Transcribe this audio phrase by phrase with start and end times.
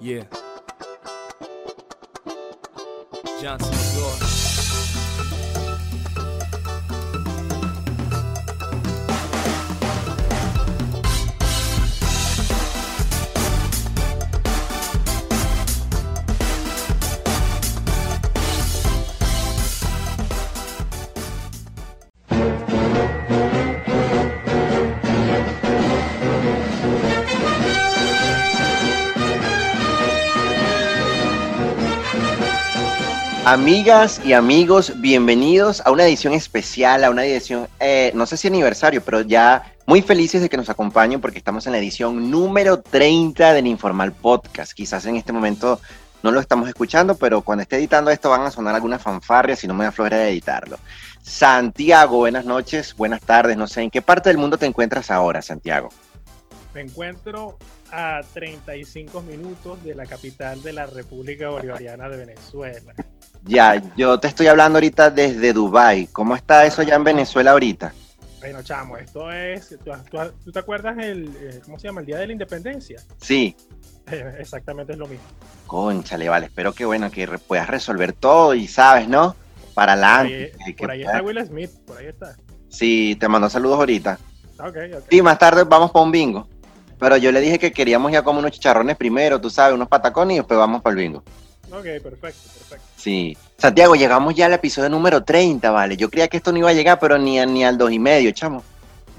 [0.00, 0.24] Yeah.
[3.40, 4.23] Johnson, New York.
[33.46, 38.48] Amigas y amigos, bienvenidos a una edición especial, a una edición, eh, no sé si
[38.48, 42.80] aniversario, pero ya muy felices de que nos acompañen porque estamos en la edición número
[42.80, 44.72] 30 del Informal Podcast.
[44.72, 45.78] Quizás en este momento
[46.22, 49.68] no lo estamos escuchando, pero cuando esté editando esto van a sonar algunas fanfarrias y
[49.68, 50.78] no me da flojera de editarlo.
[51.20, 55.42] Santiago, buenas noches, buenas tardes, no sé, ¿en qué parte del mundo te encuentras ahora,
[55.42, 55.90] Santiago?
[56.72, 57.58] Me encuentro
[57.92, 62.94] a 35 minutos de la capital de la República Bolivariana de Venezuela.
[63.44, 66.06] Ya, yo te estoy hablando ahorita desde Dubai.
[66.08, 67.92] ¿Cómo está eso ya en Venezuela ahorita?
[68.40, 69.68] Bueno, chamo, esto es.
[69.84, 71.28] ¿Tú, tú- tú te acuerdas el.
[71.36, 72.00] eh, ¿Cómo se llama?
[72.00, 73.00] El Día de la Independencia.
[73.20, 73.54] Sí,
[74.38, 75.24] exactamente es lo mismo.
[75.66, 79.34] Conchale, vale, espero que bueno, que puedas resolver todo y sabes, ¿no?
[79.74, 80.52] Para Por adelante.
[80.64, 82.36] ahí, que por ahí está Will Smith, por ahí está.
[82.68, 84.18] Sí, te mando saludos ahorita.
[84.58, 85.04] Ok, ok.
[85.10, 86.48] Sí, más tarde vamos para un bingo.
[86.98, 90.34] Pero yo le dije que queríamos ya como unos chicharrones primero, tú sabes, unos patacones
[90.36, 91.18] y después vamos para el bingo.
[91.70, 92.86] Ok, perfecto, perfecto.
[93.04, 93.36] Sí.
[93.58, 95.94] Santiago, llegamos ya al episodio número 30, vale.
[95.98, 97.98] Yo creía que esto no iba a llegar, pero ni, a- ni al dos y
[97.98, 98.62] medio, chamo.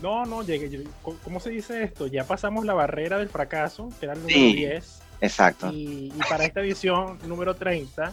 [0.02, 0.69] No, no, llegué.
[0.72, 2.08] llegué- ¿Cómo cómo se dice esto?
[2.08, 4.55] Ya pasamos la barrera del fracaso, que era el número Sí.
[4.55, 5.00] 10.
[5.22, 5.67] Exacto.
[5.72, 8.11] Y, y para esta edición número 30,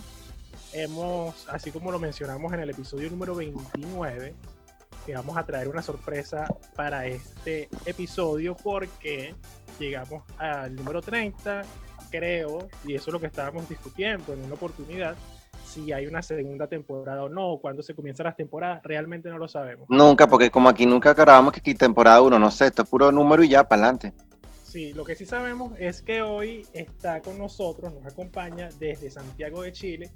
[0.74, 4.34] hemos, así como lo mencionamos en el episodio número 29,
[5.06, 9.34] que vamos a traer una sorpresa para este episodio porque
[9.80, 11.62] llegamos al número 30,
[12.10, 15.16] creo, y eso es lo que estábamos discutiendo en una oportunidad,
[15.72, 19.48] si hay una segunda temporada o no, cuándo se comienzan las temporadas, realmente no lo
[19.48, 19.86] sabemos.
[19.88, 23.10] Nunca, porque como aquí nunca grabamos que aquí temporada 1, no sé, esto es puro
[23.10, 24.12] número y ya, para adelante.
[24.62, 29.62] Sí, lo que sí sabemos es que hoy está con nosotros, nos acompaña desde Santiago
[29.62, 30.10] de Chile,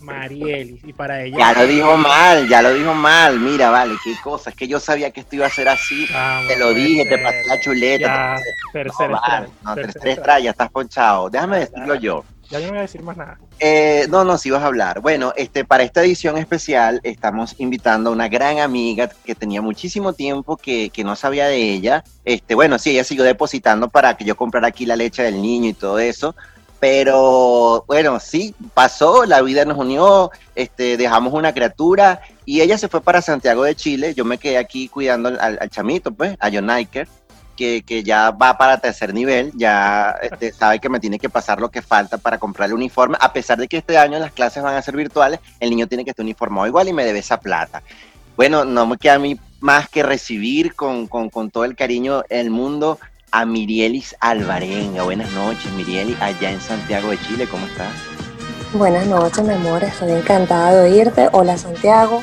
[0.00, 0.84] Marielis.
[0.84, 1.38] Y para ella.
[1.38, 3.38] Ya lo dijo mal, ya lo dijo mal.
[3.40, 4.50] Mira, vale, qué cosa.
[4.50, 6.06] Es que yo sabía que esto iba a ser así.
[6.12, 8.06] Vamos, Te lo dije, te pasé la chuleta.
[8.06, 8.36] Ya,
[8.72, 11.30] te pasé- no, vale, no, ya estás ponchado.
[11.30, 12.24] Déjame decirlo yo.
[12.50, 13.38] Ya yo no voy a decir más nada.
[13.60, 15.00] Eh, no, no, sí vas a hablar.
[15.00, 20.14] Bueno, este, para esta edición especial estamos invitando a una gran amiga que tenía muchísimo
[20.14, 22.02] tiempo que, que no sabía de ella.
[22.24, 25.68] Este, bueno, sí, ella siguió depositando para que yo comprara aquí la leche del niño
[25.68, 26.34] y todo eso.
[26.80, 32.88] Pero bueno, sí, pasó, la vida nos unió, este, dejamos una criatura y ella se
[32.88, 34.14] fue para Santiago de Chile.
[34.14, 37.06] Yo me quedé aquí cuidando al, chamito, pues, a John Niker,
[37.60, 41.60] que, que ya va para tercer nivel, ya este, sabe que me tiene que pasar
[41.60, 44.62] lo que falta para comprar el uniforme, a pesar de que este año las clases
[44.62, 47.38] van a ser virtuales, el niño tiene que estar uniformado igual y me debe esa
[47.38, 47.82] plata.
[48.34, 52.22] Bueno, no me queda a mí más que recibir con, con, con todo el cariño
[52.30, 52.98] del mundo
[53.30, 55.02] a Mirielis Alvarenga.
[55.02, 57.92] Buenas noches, Mirielis, allá en Santiago de Chile, ¿cómo estás?
[58.72, 59.84] Buenas noches, mi amor.
[59.84, 61.28] Estoy encantada de oírte.
[61.32, 62.22] Hola, Santiago.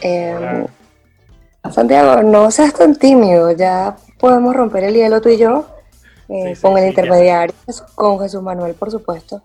[0.00, 1.70] Eh, Hola.
[1.70, 3.52] Santiago, no seas tan tímido.
[3.52, 5.66] Ya podemos romper el hielo tú y yo.
[6.28, 6.88] eh, Sí, sí, con el sí, ya.
[6.88, 7.54] intermediario,
[7.94, 9.42] con Jesús Manuel, por supuesto.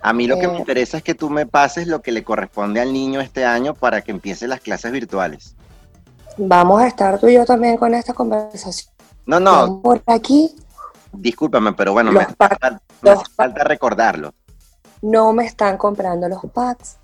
[0.00, 0.58] A mí lo que me Eh.
[0.58, 4.02] interesa es que tú me pases lo que le corresponde al niño este año para
[4.02, 5.54] que empiece las clases virtuales.
[6.36, 8.92] Vamos a estar tú y yo también con esta conversación.
[9.26, 10.56] No, no, Por aquí
[11.12, 14.32] discúlpame, pero bueno, me, falta- me falta recordarlo.
[15.02, 16.96] no me están comprando los pads.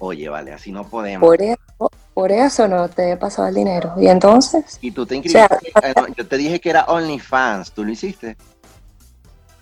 [0.00, 1.28] Oye, vale, así no podemos.
[1.28, 3.94] Por eso, por eso no te he pasado el dinero.
[3.98, 6.84] Y entonces, Y tú te O sea, inscribiste, eh, no, yo te dije que era
[6.84, 8.36] OnlyFans, ¿tú lo hiciste?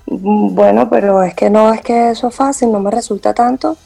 [0.07, 3.77] mm, bueno, pero es que no es que eso es fácil, no me resulta tanto.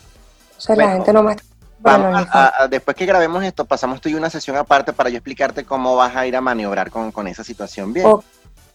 [0.57, 1.43] O sea, la gente no me está
[1.79, 5.65] Vamos a- después que grabemos esto, pasamos tú y una sesión aparte para yo explicarte
[5.65, 7.93] cómo vas a ir a maniobrar con, con esa situación.
[7.93, 8.07] Bien.
[8.07, 8.25] Ok.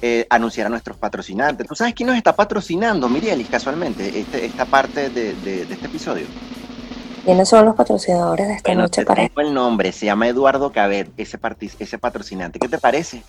[0.02, 1.68] eh, anunciar a nuestros patrocinantes.
[1.68, 5.86] ¿Tú sabes quién nos está patrocinando, Mirielis, casualmente, este, esta parte de, de- de este
[5.86, 6.26] episodio?
[7.24, 10.28] ¿Quiénes son los patrocinadores de esta Bueno, noche te para tengo el nombre, se llama
[10.28, 11.38] Eduardo Cabet, ese
[12.00, 12.58] patrocinante.
[12.58, 13.22] ¿Qué te parece?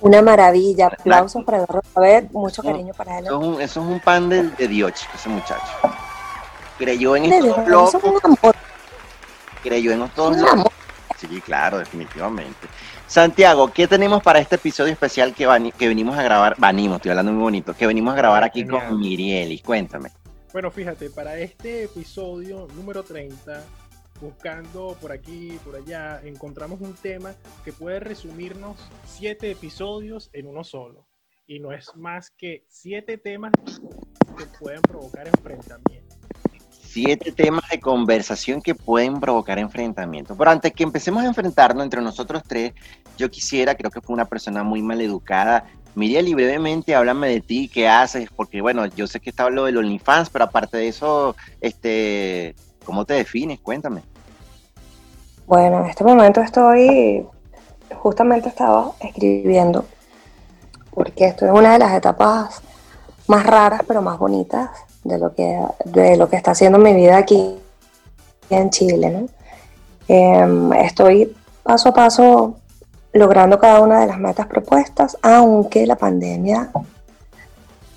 [0.00, 0.86] Una maravilla?
[0.86, 3.26] Aplausos para Eduardo Cabet, mucho cariño para él.
[3.26, 5.62] Eso es un, eso es un pan de, de Dios, ese muchacho.
[6.78, 8.56] Creyó en De estos verdad, eso es locos, un amor,
[9.62, 10.72] creyó en estos locos.
[11.18, 12.68] Sí, claro, definitivamente.
[13.06, 16.56] Santiago, ¿qué tenemos para este episodio especial que, que venimos a grabar?
[16.58, 18.88] Venimos, estoy hablando muy bonito, que venimos a grabar aquí Genial.
[18.88, 19.62] con Mirielis.
[19.62, 20.10] Cuéntame.
[20.52, 23.62] Bueno, fíjate, para este episodio número 30,
[24.20, 27.34] buscando por aquí, por allá, encontramos un tema
[27.64, 28.76] que puede resumirnos
[29.06, 31.06] siete episodios en uno solo.
[31.46, 33.52] Y no es más que siete temas
[34.36, 36.18] que pueden provocar enfrentamientos.
[36.70, 40.36] Siete temas de conversación que pueden provocar enfrentamientos.
[40.36, 42.72] Pero antes que empecemos a enfrentarnos entre nosotros tres,
[43.18, 45.66] yo quisiera, creo que fue una persona muy mal educada.
[45.94, 49.64] Miriel, y brevemente háblame de ti, qué haces, porque bueno, yo sé que está hablando
[49.64, 52.54] del OnlyFans, pero aparte de eso, este,
[52.86, 53.58] ¿cómo te defines?
[53.60, 54.02] Cuéntame.
[55.46, 57.26] Bueno, en este momento estoy,
[57.94, 59.84] justamente estaba escribiendo,
[60.94, 62.62] porque estoy en una de las etapas
[63.26, 64.70] más raras pero más bonitas
[65.04, 67.56] de lo que, de lo que está haciendo mi vida aquí
[68.50, 69.28] en Chile, ¿no?
[70.08, 72.56] Em, estoy paso a paso
[73.12, 76.70] logrando cada una de las metas propuestas, aunque la pandemia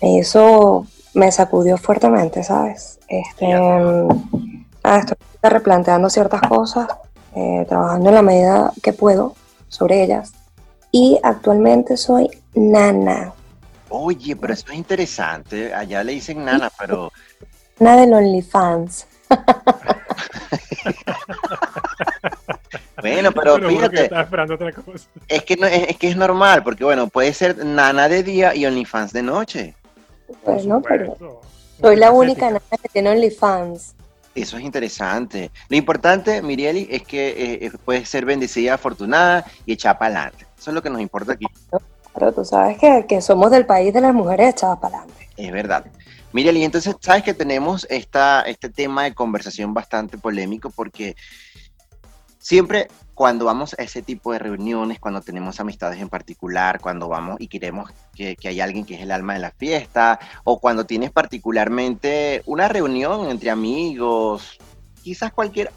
[0.01, 2.99] me hizo, me sacudió fuertemente, ¿sabes?
[3.07, 3.53] Este,
[4.97, 6.87] estoy replanteando ciertas cosas,
[7.35, 9.35] eh, trabajando en la medida que puedo
[9.67, 10.33] sobre ellas.
[10.91, 13.33] Y actualmente soy nana,
[13.89, 15.73] Oye, pero eso es interesante.
[15.73, 17.11] Allá le dicen nana, pero
[17.79, 19.07] nana del OnlyFans.
[23.01, 25.07] bueno, pero que fíjate, estaba esperando otra cosa.
[25.27, 28.55] es que, no, es, es que es normal, porque bueno, puede ser nana de día
[28.55, 29.75] y OnlyFans de noche.
[30.43, 31.41] Por Bueno, pero
[31.81, 33.95] soy la única nana que tiene OnlyFans.
[34.41, 35.51] Eso es interesante.
[35.67, 40.45] Lo importante, Mirieli, es que eh, eh, puedes ser bendecida, afortunada y echada para adelante.
[40.57, 41.45] Eso es lo que nos importa aquí.
[42.13, 45.29] Pero tú sabes que, que somos del país de las mujeres echadas para adelante.
[45.37, 45.85] Es verdad.
[46.31, 51.15] Mirieli, entonces, sabes que tenemos esta, este tema de conversación bastante polémico porque
[52.39, 57.35] siempre cuando vamos a ese tipo de reuniones, cuando tenemos amistades en particular, cuando vamos
[57.39, 61.11] y queremos que, hay alguien que es el alma de la fiesta, o cuando tienes
[61.11, 64.57] particularmente una reunión entre amigos,
[65.03, 65.71] quizás cualquier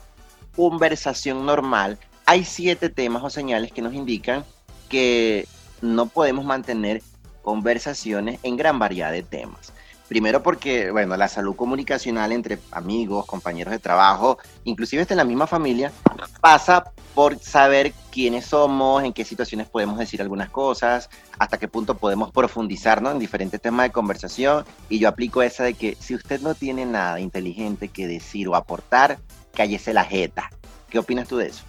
[0.55, 4.45] conversación normal, hay siete temas o señales que nos indican
[4.89, 5.49] que
[5.81, 7.03] no podemos mantener
[7.43, 9.73] conversaciones en gran variedad de temas.
[10.13, 15.25] Primero porque, bueno, la salud comunicacional entre amigos, compañeros de trabajo, inclusive hasta en la
[15.25, 15.91] misma familia,
[16.39, 21.97] pasa por saber quiénes somos, en qué situaciones podemos decir algunas cosas, hasta qué punto
[21.97, 24.67] podemos profundizarnos en diferentes temas de conversación.
[24.91, 28.55] Y yo aplico esa de que si usted no tiene nada inteligente que decir o
[28.55, 29.19] aportar,
[29.55, 30.51] cállese la jeta.
[30.91, 31.65] ¿Qué opinas tú de eso?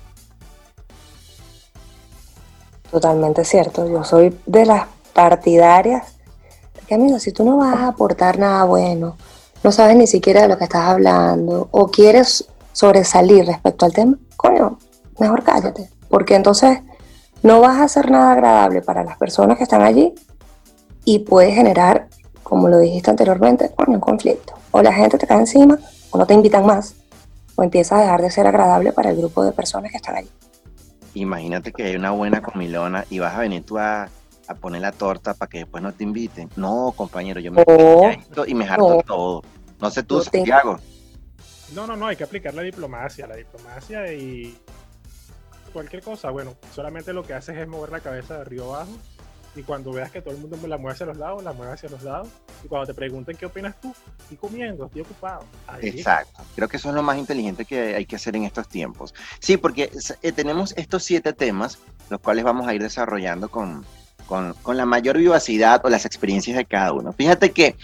[2.91, 3.89] Totalmente cierto.
[3.89, 6.17] Yo soy de las partidarias.
[6.87, 9.15] Que amigo, si tú no vas a aportar nada bueno,
[9.63, 14.17] no sabes ni siquiera de lo que estás hablando, o quieres sobresalir respecto al tema,
[14.35, 14.77] coño,
[15.19, 15.89] mejor cállate.
[16.09, 16.79] Porque entonces
[17.41, 20.13] no vas a hacer nada agradable para las personas que están allí
[21.05, 22.07] y puedes generar,
[22.43, 24.53] como lo dijiste anteriormente, coño, un conflicto.
[24.71, 25.77] O la gente te cae encima,
[26.11, 26.95] o no te invitan más,
[27.55, 30.29] o empieza a dejar de ser agradable para el grupo de personas que están allí.
[31.13, 34.09] Imagínate que hay una buena comilona y vas a venir tú a,
[34.47, 36.49] a poner la torta para que después no te inviten.
[36.55, 39.43] No, compañero, yo me esto y me harto todo.
[39.79, 40.79] No sé tú, Santiago.
[41.73, 44.57] No, no, no, hay que aplicar la diplomacia, la diplomacia y
[45.71, 46.29] cualquier cosa.
[46.29, 48.91] Bueno, solamente lo que haces es mover la cabeza de arriba abajo
[49.55, 51.89] y cuando veas que todo el mundo la mueve hacia los lados, la mueve hacia
[51.89, 52.27] los lados
[52.63, 55.45] y cuando te pregunten qué opinas tú, estoy comiendo, estoy ocupado.
[55.67, 56.43] Ahí, Exacto.
[56.55, 59.13] Creo que eso es lo más inteligente que hay que hacer en estos tiempos.
[59.39, 63.85] Sí, porque eh, tenemos estos siete temas, los cuales vamos a ir desarrollando con,
[64.33, 67.13] con, con la mayor vivacidad o las experiencias de cada uno.
[67.13, 67.75] Fíjate que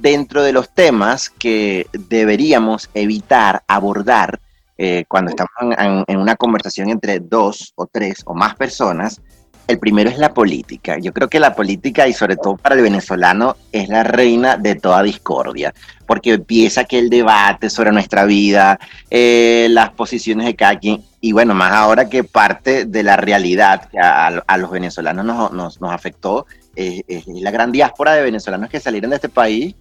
[0.00, 4.40] dentro de los temas que deberíamos evitar abordar
[4.78, 9.20] eh, cuando estamos en, en- en una conversación entre dos o tres o más personas,
[9.68, 10.98] el primero es la política.
[10.98, 14.74] Yo creo que la política, y sobre todo para el venezolano, es la reina de
[14.74, 15.72] toda discordia
[16.04, 21.54] porque empieza aquel debate sobre nuestra vida, eh, las posiciones de cada quien, y bueno,
[21.54, 26.46] más ahora que parte de la realidad que a, a- los venezolanos nos, nos- afectó,
[26.74, 29.74] es la gran diáspora de venezolanos que salieron de este país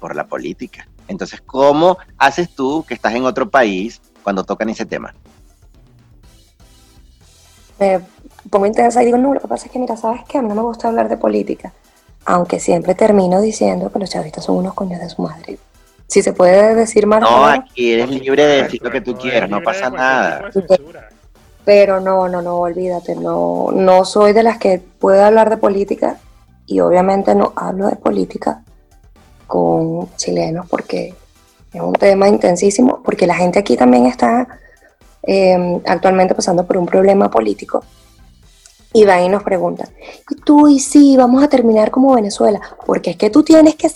[0.00, 0.88] por la política.
[1.06, 5.14] Entonces, ¿cómo haces tú que estás en otro país cuando tocan ese tema?
[7.78, 8.00] me
[8.50, 10.38] pongo intensa y digo, no, lo que pasa es que, mira, ¿sabes qué?
[10.38, 11.72] A mí no me gusta hablar de política.
[12.24, 15.58] aunque siempre termino diciendo que los chavistas son unos coños de su madre.
[16.08, 17.20] Si se puede decir más.
[17.20, 20.50] No, aquí eres libre de decir lo que tú quieras, no pasa nada.
[21.64, 26.18] Pero no, no, no, olvídate, no, no soy de las que puede hablar de política
[26.64, 28.62] y obviamente no hablo de política
[29.48, 31.14] con chilenos porque
[31.72, 34.46] es un tema intensísimo, porque la gente aquí también está
[35.22, 37.84] em, actualmente pasando por un problema político
[38.92, 39.88] y va y nos pregunta,
[40.30, 42.60] ¿y tú y sí, vamos a terminar como Venezuela?
[42.86, 43.90] Porque es que tú tienes que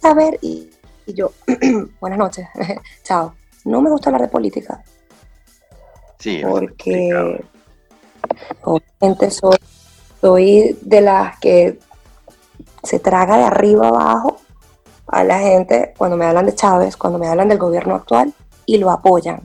[0.00, 0.70] saber, y,
[1.06, 1.32] y yo,
[2.00, 2.46] buenas noches,
[3.02, 3.34] chao,
[3.64, 4.82] no me gusta hablar de política,
[6.18, 7.12] Sí, porque
[8.62, 9.58] obviamente soy,
[10.20, 11.78] soy de las que
[12.82, 14.40] se traga de arriba abajo
[15.06, 18.32] a la gente cuando me hablan de Chávez, cuando me hablan del gobierno actual
[18.64, 19.42] y lo apoyan.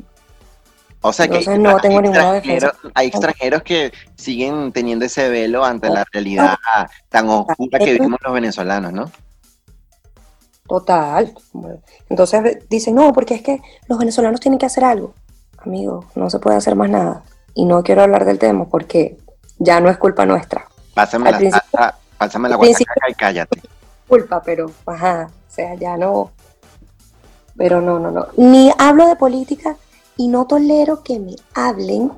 [1.01, 2.73] O sea que Entonces, no tengo ninguna defensa.
[2.93, 6.57] hay extranjeros que siguen teniendo ese velo ante la realidad
[7.09, 9.11] tan oscura que vivimos los venezolanos, ¿no?
[10.69, 11.33] Total.
[12.07, 15.13] Entonces dicen, no, porque es que los venezolanos tienen que hacer algo
[15.65, 17.23] amigo, no se puede hacer más nada.
[17.53, 19.17] Y no quiero hablar del tema porque
[19.57, 20.65] ya no es culpa nuestra.
[20.93, 22.57] Pásame la, salsa, pásame la
[23.09, 23.61] y cállate.
[24.07, 26.31] Culpa, pero, ajá, o sea, ya no.
[27.57, 28.27] Pero no, no, no.
[28.37, 29.75] Ni hablo de política
[30.17, 32.11] y no tolero que me hablen,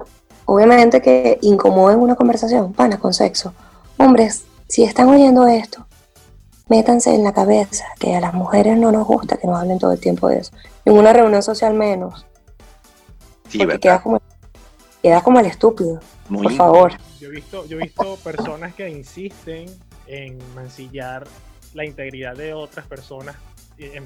[0.46, 3.54] obviamente que incomoden una conversación, pana, con sexo.
[3.98, 5.86] Hombres, si están oyendo esto,
[6.72, 9.92] métanse en la cabeza que a las mujeres no nos gusta que nos hablen todo
[9.92, 10.54] el tiempo de eso.
[10.86, 12.26] En una reunión social menos.
[13.58, 14.22] Porque queda como,
[15.04, 16.00] queda como el estúpido.
[16.30, 16.94] por favor.
[17.20, 19.66] Yo he, visto, yo he visto personas que insisten
[20.08, 21.28] en mancillar
[21.74, 23.36] la integridad de otras personas,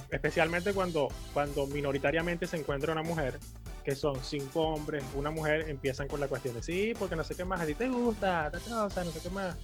[0.09, 3.37] especialmente cuando, cuando minoritariamente se encuentra una mujer,
[3.83, 7.35] que son cinco hombres, una mujer, empiezan con la cuestión de sí, porque no sé
[7.35, 9.55] qué más, a ti te gusta, no sé qué más.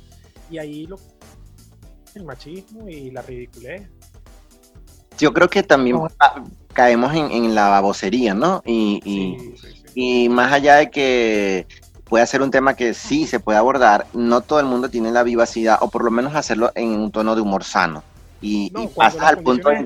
[0.52, 1.00] Y ahí lo,
[2.16, 3.88] el machismo y la ridiculez.
[5.18, 6.00] Yo creo que también
[6.74, 8.62] caemos en, la babosería, ¿no?
[8.66, 9.54] Y,
[9.94, 11.68] y, más allá de que
[12.06, 15.24] pueda ser un tema que sí se puede abordar, no todo el mundo tiene la
[15.24, 18.04] vivacidad, o por lo menos hacerlo en un tono de humor sano.
[18.42, 19.86] Y, no, pasas al punto de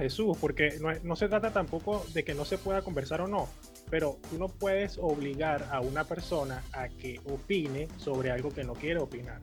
[0.00, 3.48] Jesús, porque no, no, se trata tampoco de que no se pueda conversar o no,
[3.88, 8.74] pero tú no puedes obligar a una persona a que opine sobre algo que no
[8.74, 9.40] quiere opinar.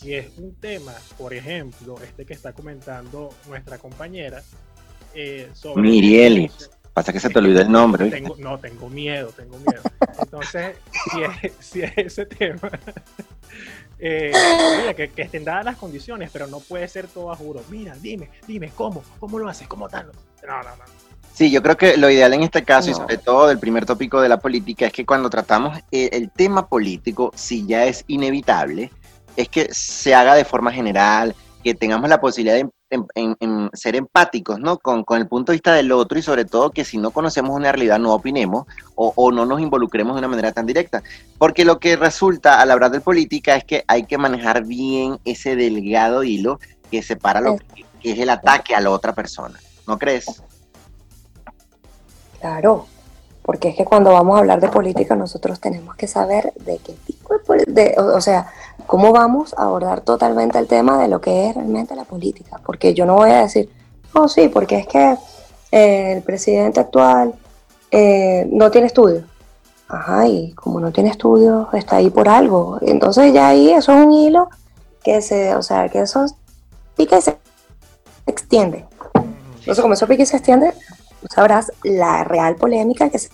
[0.00, 4.42] Si es un tema, por ejemplo, este que está comentando nuestra compañera,
[5.14, 6.50] eh, sobre...
[6.92, 8.22] Pasa que se te olvidó el nombre.
[8.38, 9.82] no, tengo miedo, tengo miedo.
[10.18, 10.76] Entonces,
[11.60, 12.70] si es, ese tema,
[13.98, 14.32] eh,
[14.96, 17.62] que, estén dadas las condiciones, pero no puede ser todo a juro.
[17.70, 19.02] Mira, dime, dime, ¿cómo?
[19.20, 19.68] ¿Cómo lo haces?
[19.68, 20.06] ¿Cómo tal?
[20.46, 20.84] No, no, no.
[21.32, 24.20] Sí, yo creo que lo ideal en este caso, y sobre todo del primer tópico
[24.20, 28.90] de la política, es que cuando tratamos el, el tema político, si ya es inevitable,
[29.36, 32.68] es que se haga de forma general, que tengamos la posibilidad de
[33.14, 34.78] en, ser empáticos, ¿no?
[34.78, 37.72] Con, el punto de vista del otro y sobre todo que si no conocemos una
[37.72, 41.02] realidad no opinemos o, no nos involucremos de una manera tan directa.
[41.38, 45.56] Porque lo que resulta al hablar de política es que hay que manejar bien ese
[45.56, 46.60] delgado hilo
[46.90, 49.58] que separa lo que, es el ataque a la otra persona.
[49.86, 50.42] ¿No crees?
[52.40, 52.86] Claro,
[53.42, 56.94] porque es que cuando vamos a hablar de política nosotros tenemos que saber de qué
[57.06, 57.34] tipo
[57.66, 58.52] de, o sea,
[58.86, 62.94] cómo vamos a abordar totalmente el tema de lo que es realmente la política, porque
[62.94, 63.70] yo no voy a decir,
[64.14, 65.16] oh sí, porque es que
[65.72, 67.34] eh, el presidente actual
[67.90, 69.24] eh, no tiene estudios.
[69.88, 72.78] Ajá, y como no tiene estudios, está ahí por algo.
[72.80, 74.48] Entonces ya ahí eso es un hilo
[75.02, 76.26] que se, o sea, que eso
[76.96, 77.36] pica y se
[78.26, 78.86] extiende.
[79.58, 80.72] Entonces como eso pica y se extiende,
[81.30, 83.30] sabrás la real polémica que se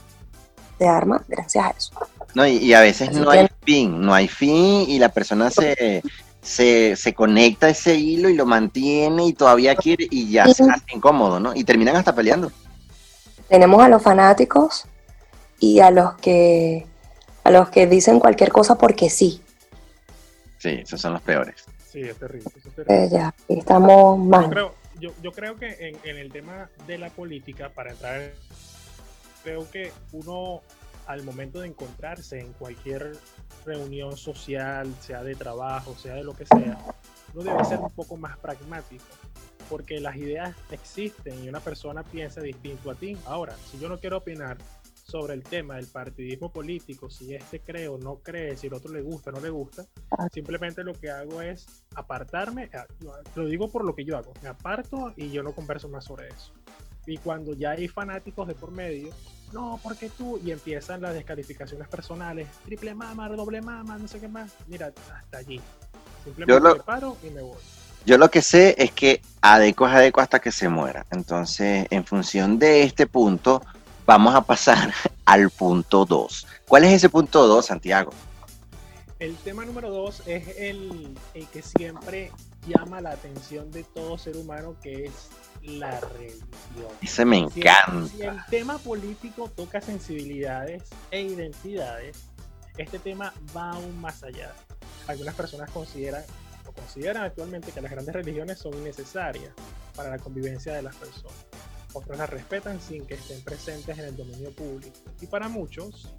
[0.86, 1.92] arma gracias a eso.
[2.34, 6.02] No, y, a veces no hay fin, no hay fin y la persona se,
[6.42, 10.94] se, conecta a ese hilo y lo mantiene y todavía quiere y ya se hace
[10.94, 11.54] incómodo, ¿no?
[11.54, 12.52] Y terminan hasta peleando.
[13.48, 14.84] Tenemos a los fanáticos
[15.58, 16.86] y a los que
[17.42, 19.42] a los que dicen cualquier cosa porque sí.
[20.58, 21.64] Sí, esos son los peores.
[21.90, 22.50] Sí, es terrible.
[22.86, 24.44] Eh, ya, estamos mal.
[25.00, 28.32] Yo creo, creo que en, en el tema de la política, para entrar,
[29.42, 30.62] creo que uno
[31.06, 33.12] al momento de encontrarse en cualquier
[33.64, 36.78] reunión social, sea de trabajo, sea de lo que sea,
[37.34, 39.04] uno debe ser un poco más pragmático,
[39.68, 43.16] porque las ideas existen y una persona piensa distinto a ti.
[43.26, 44.58] Ahora, si yo no quiero opinar
[45.10, 48.92] sobre el tema del partidismo político, si este cree o no cree, si el otro
[48.92, 49.84] le gusta o no le gusta,
[50.32, 52.86] simplemente lo que hago es apartarme, ah,
[53.34, 56.28] lo digo por lo que yo hago, me aparto y yo no converso más sobre
[56.28, 56.52] eso.
[57.06, 59.10] Y cuando ya hay fanáticos de por medio,
[59.52, 64.28] no, porque tú, y empiezan las descalificaciones personales, triple mama, doble mama, no sé qué
[64.28, 64.52] más.
[64.68, 65.60] Mira, hasta allí.
[66.24, 67.58] Simplemente me paro y me voy.
[68.06, 71.04] Yo lo que sé es que adeco es adeco hasta que se muera.
[71.10, 73.62] Entonces, en función de este punto,
[74.06, 74.92] vamos a pasar
[75.24, 76.46] al punto 2.
[76.68, 78.12] ¿Cuál es ese punto 2, Santiago?
[79.18, 82.30] El tema número 2 es el, el que siempre
[82.66, 85.12] llama la atención de todo ser humano, que es
[85.62, 86.40] la religión.
[87.02, 88.08] Ese me Si el- encanta.
[88.16, 92.16] Si el tema político toca sensibilidades e identidades,
[92.78, 94.54] este tema va aún más allá.
[95.06, 96.22] Algunas personas consideran
[96.66, 99.52] o consideran actualmente que las grandes religiones son innecesarias
[99.96, 101.34] para la convivencia de las personas.
[101.92, 104.96] Otros las respetan sin que estén presentes en el dominio público.
[105.20, 106.14] Y para muchos,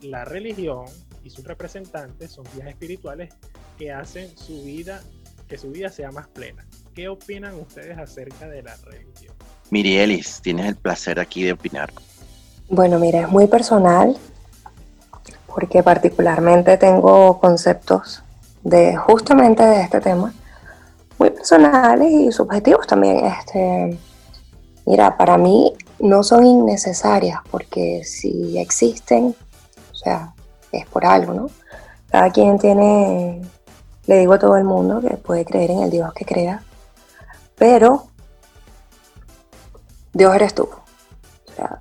[0.00, 0.84] la religión
[1.24, 3.34] y sus representantes son guías espirituales
[3.76, 5.02] que hacen su vida,
[5.48, 6.64] que su vida sea más plena.
[6.94, 9.34] ¿Qué opinan ustedes acerca de la religión?
[9.70, 11.90] Mirielis, tienes el placer aquí de opinar.
[12.68, 14.16] Bueno, mira, es muy personal
[15.46, 18.22] porque particularmente tengo conceptos
[18.62, 20.34] de justamente de este tema
[21.18, 23.24] muy personales y subjetivos también.
[23.26, 23.98] Este,
[24.84, 29.34] mira, para mí no son innecesarias porque si existen,
[29.92, 30.34] o sea,
[30.72, 31.50] es por algo, ¿no?
[32.10, 33.40] Cada quien tiene,
[34.06, 36.62] le digo a todo el mundo que puede creer en el Dios que crea,
[37.62, 38.08] pero
[40.12, 40.64] Dios eres tú.
[40.64, 41.80] O sea,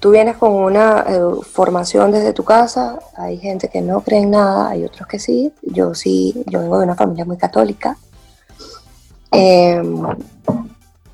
[0.00, 4.30] tú vienes con una eh, formación desde tu casa, hay gente que no cree en
[4.30, 7.98] nada, hay otros que sí, yo sí, yo vengo de una familia muy católica.
[9.30, 9.82] Eh,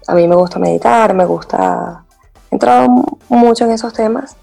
[0.07, 2.05] a mí me gusta meditar, me gusta,
[2.53, 2.87] he entrado
[3.29, 4.37] mucho en esos temas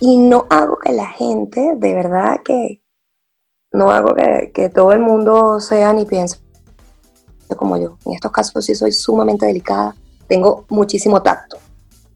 [0.00, 2.82] y no hago que la gente, de verdad que,
[3.70, 6.41] no hago que, que todo el mundo sea ni piense
[7.56, 7.96] como yo.
[8.06, 9.94] En estos casos sí soy sumamente delicada,
[10.28, 11.58] tengo muchísimo tacto.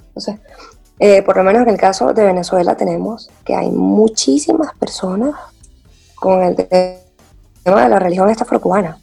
[0.08, 0.36] Entonces,
[0.98, 5.34] eh, por lo menos en el caso de Venezuela tenemos que hay muchísimas personas
[6.14, 7.02] con el te-
[7.62, 8.98] tema de la religión afrocubana.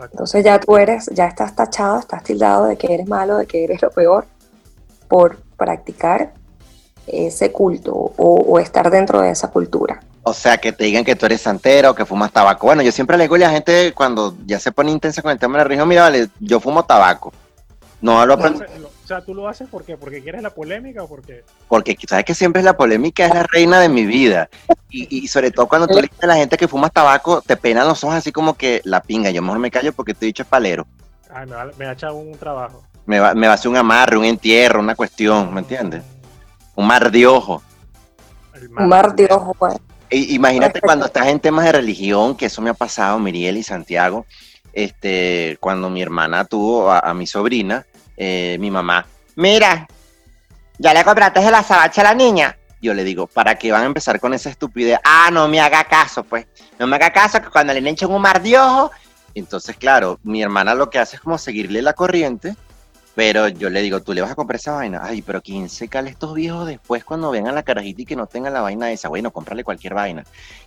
[0.00, 3.64] Entonces ya tú eres, ya estás tachado, estás tildado de que eres malo, de que
[3.64, 4.26] eres lo peor
[5.08, 6.32] por practicar
[7.12, 8.12] ese culto o,
[8.46, 10.00] o estar dentro de esa cultura.
[10.22, 12.66] O sea, que te digan que tú eres santero, que fumas tabaco.
[12.66, 15.38] Bueno, yo siempre le digo a la gente cuando ya se pone intensa con el
[15.38, 17.32] tema de la religión, mira, vale, yo fumo tabaco.
[18.00, 19.96] No lo lo- o sea, tú lo haces ¿por qué?
[19.96, 23.42] porque quieres la polémica o porque porque sabes que siempre es la polémica, es la
[23.42, 24.50] reina de mi vida.
[24.90, 27.56] Y, y sobre todo cuando tú le dices a la gente que fumas tabaco, te
[27.56, 29.30] penan los ojos así como que la pinga.
[29.30, 30.86] Yo mejor me callo porque estoy dicho es palero.
[31.30, 32.82] ay, me, va, me ha echado un trabajo.
[33.06, 36.02] Me va, me va a hacer un amarre, un entierro, una cuestión, ¿me entiendes?
[36.78, 37.60] Un mar de ojo.
[38.78, 39.74] Un mar de ojo, pues.
[40.10, 44.26] Imagínate cuando estás en temas de religión, que eso me ha pasado, Miriel y Santiago,
[44.72, 47.84] este, cuando mi hermana tuvo a, a mi sobrina,
[48.16, 49.88] eh, mi mamá, mira,
[50.78, 52.56] ya le compraste el azabache a la niña.
[52.80, 55.00] Yo le digo, ¿para qué van a empezar con esa estupidez?
[55.02, 56.46] Ah, no me haga caso, pues.
[56.78, 58.92] No me haga caso que cuando le echen un mar de ojo.
[59.34, 62.54] Entonces, claro, mi hermana lo que hace es como seguirle la corriente,
[63.18, 65.00] pero yo le digo, tú le vas a comprar esa vaina.
[65.02, 68.28] Ay, pero ¿quién se cala estos viejos después cuando vengan la carajita y que no
[68.28, 69.08] tengan la vaina esa?
[69.08, 70.22] Bueno, cómprale cualquier vaina.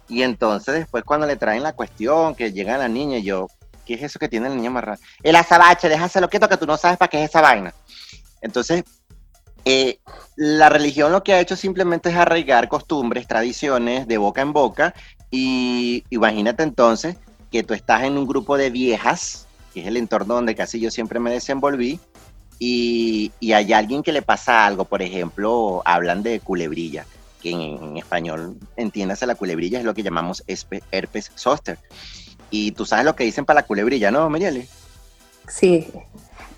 [0.10, 3.48] Y entonces después cuando le traen la cuestión, que llega la niña y yo,
[3.86, 5.00] ¿qué es eso que tiene la niña amarrada?
[5.24, 7.74] El azabache, déjaselo quieto que tú no sabes para qué es esa vaina.
[8.42, 8.84] Entonces,
[9.64, 10.00] eh,
[10.36, 14.94] la religión lo que ha hecho simplemente es arraigar costumbres, tradiciones de boca en boca
[15.30, 17.16] y imagínate entonces
[17.50, 20.92] que tú estás en un grupo de viejas, que es el entorno donde casi yo
[20.92, 22.02] siempre me desenvolví,
[22.64, 27.08] y, y hay alguien que le pasa algo, por ejemplo, hablan de culebrilla,
[27.42, 30.44] que en, en español, entiéndase, la culebrilla es lo que llamamos
[30.92, 31.80] herpes zoster.
[32.52, 34.70] Y tú sabes lo que dicen para la culebrilla, ¿no, Mirieli?
[35.48, 35.88] Sí.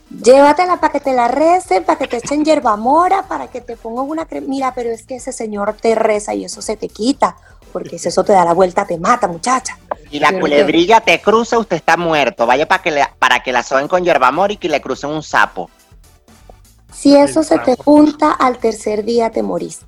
[0.10, 4.10] Llévatela para que te la recen, para que te echen hierbamora, para que te pongan
[4.10, 4.48] una crema.
[4.50, 7.38] Mira, pero es que ese señor te reza y eso se te quita,
[7.72, 9.78] porque si eso te da la vuelta, te mata, muchacha.
[10.12, 12.46] Y la culebrilla te cruza, usted está muerto.
[12.46, 15.24] Vaya para que, le, para que la soben con hierbamor y que le crucen un
[15.24, 15.70] sapo.
[16.93, 19.86] Si eso se te junta, al tercer día te moriste.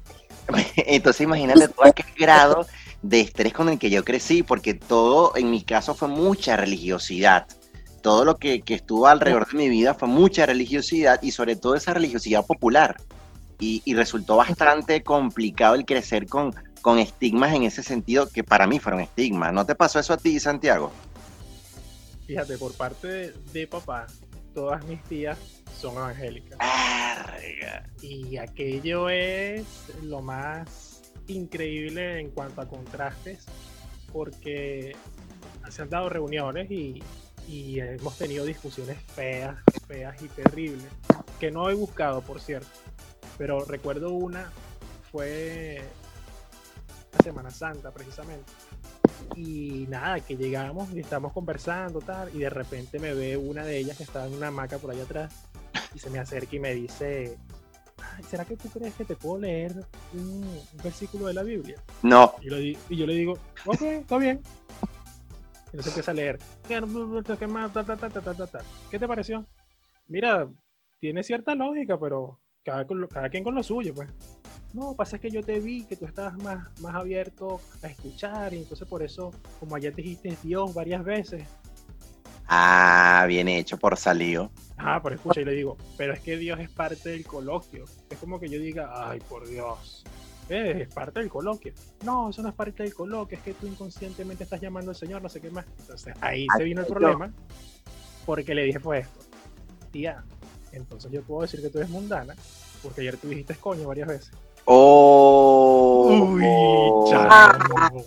[0.75, 2.65] Entonces imagínate todo aquel grado
[3.01, 7.47] de estrés con el que yo crecí, porque todo en mi caso fue mucha religiosidad.
[8.01, 11.75] Todo lo que, que estuvo alrededor de mi vida fue mucha religiosidad y sobre todo
[11.75, 12.97] esa religiosidad popular.
[13.59, 18.67] Y, y resultó bastante complicado el crecer con, con estigmas en ese sentido que para
[18.67, 19.53] mí fueron estigmas.
[19.53, 20.91] ¿No te pasó eso a ti, Santiago?
[22.27, 24.07] Fíjate, por parte de, de papá,
[24.55, 25.37] todas mis tías
[25.77, 26.57] son evangélicas.
[28.01, 29.65] Y aquello es
[30.01, 33.45] lo más increíble en cuanto a contrastes,
[34.11, 34.95] porque
[35.69, 37.03] se han dado reuniones y,
[37.47, 40.87] y hemos tenido discusiones feas, feas y terribles,
[41.39, 42.69] que no he buscado, por cierto.
[43.37, 44.49] Pero recuerdo una,
[45.11, 45.81] fue
[47.11, 48.51] la Semana Santa, precisamente,
[49.35, 53.77] Y nada, que llegamos y estamos conversando, tal, y de repente me ve una de
[53.77, 55.33] ellas que estaba en una hamaca por allá atrás
[55.93, 57.37] y se me acerca y me dice,
[58.01, 59.73] "Ay, ¿será que tú crees que te puedo leer
[60.13, 60.45] un,
[60.83, 61.81] versículo de la Biblia?
[62.03, 63.33] No, Y, lo di- y yo le digo,
[63.65, 64.41] ok, está bien.
[65.67, 66.39] Y entonces empieza a leer.
[68.89, 69.45] ¿Qué te pareció?
[70.07, 70.47] Mira,
[70.99, 74.09] tiene cierta lógica, pero cada, cada quien con lo suyo, pues.
[74.75, 78.57] No, pasa que yo te vi que tú estabas más, más abierto a escuchar y
[78.57, 81.47] entonces por eso, como ayer dijiste Dios varias veces,
[82.47, 84.51] ah, bien hecho por salido.
[84.77, 87.85] ah, pero escucha y le digo, pero es que Dios es parte del coloquio.
[88.09, 90.03] Es como que yo diga, ay, por Dios.
[90.49, 91.73] eh, Es parte del coloquio.
[92.03, 95.21] No, eso no es parte del coloquio, es que tú inconscientemente estás llamando al Señor,
[95.21, 95.65] no sé qué más.
[95.79, 97.31] Entonces ahí se vino el problema,
[98.25, 99.21] porque le dije fue esto,
[99.91, 100.23] tía,
[100.73, 102.35] entonces yo puedo decir que tú eres mundana,
[102.83, 104.31] porque ayer tú dijiste coño varias veces.
[104.65, 106.43] Oh, Uy,
[107.09, 108.03] chamo.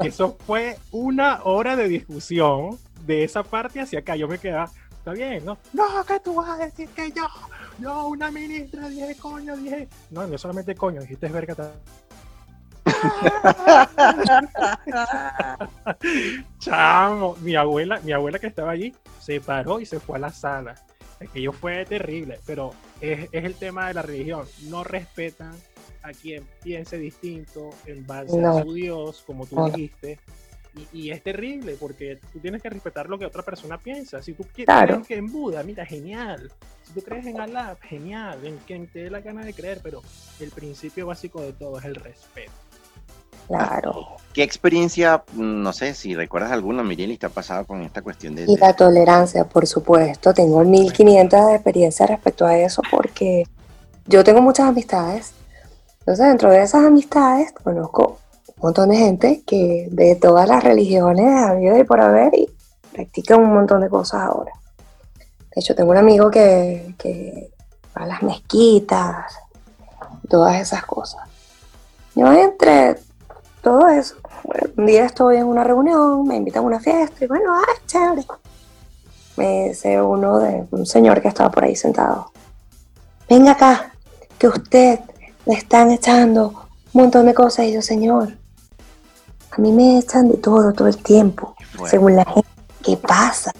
[0.00, 4.14] Eso fue una hora de discusión de esa parte hacia acá.
[4.14, 5.58] Yo me quedaba, está bien, ¿no?
[5.72, 7.26] No, que tú vas a decir que yo,
[7.80, 9.88] yo, una ministra, dije coño, dije.
[10.10, 11.54] No, no solamente coño, dijiste verga.
[11.54, 11.72] ta-
[16.58, 20.30] Chamo, mi abuela, mi abuela que estaba allí se paró y se fue a la
[20.30, 20.74] sala.
[21.20, 24.46] Aquello fue terrible, pero es, es el tema de la religión.
[24.68, 25.52] No respetan
[26.02, 28.58] a quien piense distinto en base No.
[28.58, 29.68] a su Dios, como tú No.
[29.70, 30.18] dijiste.
[30.92, 34.22] Y, y es terrible porque tú tienes que respetar lo que otra persona piensa.
[34.22, 34.94] Si tú quieres Claro.
[34.94, 36.52] crees que en Buda, mira, genial.
[36.84, 38.38] Si tú crees en Allah, genial.
[38.46, 40.02] En quien te dé la gana de creer, pero
[40.38, 42.52] el principio básico de todo es el respeto.
[43.48, 44.18] Claro.
[44.32, 48.44] ¿Qué experiencia, no sé si recuerdas alguna, Miriam, te ha pasado con esta cuestión de...
[48.46, 50.32] Y la tolerancia, por supuesto.
[50.32, 53.44] Tengo 1500 de experiencia respecto a eso porque
[54.06, 55.32] yo tengo muchas amistades.
[56.00, 61.26] Entonces, dentro de esas amistades, conozco un montón de gente que de todas las religiones
[61.26, 62.48] ha habido y por haber y
[62.92, 64.52] practica un montón de cosas ahora.
[65.18, 67.50] De hecho, tengo un amigo que, que
[67.96, 69.34] va a las mezquitas,
[70.28, 71.22] todas esas cosas.
[72.14, 73.07] Yo entre
[73.62, 77.28] todo eso, bueno, un día estoy en una reunión, me invitan a una fiesta y
[77.28, 78.24] bueno, ah, chévere.
[79.36, 82.32] Me dice uno de un señor que estaba por ahí sentado.
[83.28, 83.92] Venga acá,
[84.38, 85.00] que usted
[85.46, 86.48] le están echando
[86.92, 87.66] un montón de cosas.
[87.66, 88.36] Y yo, señor,
[89.50, 92.48] a mí me echan de todo, todo el tiempo, Bueno, según la gente.
[92.82, 93.52] ¿Qué pasa?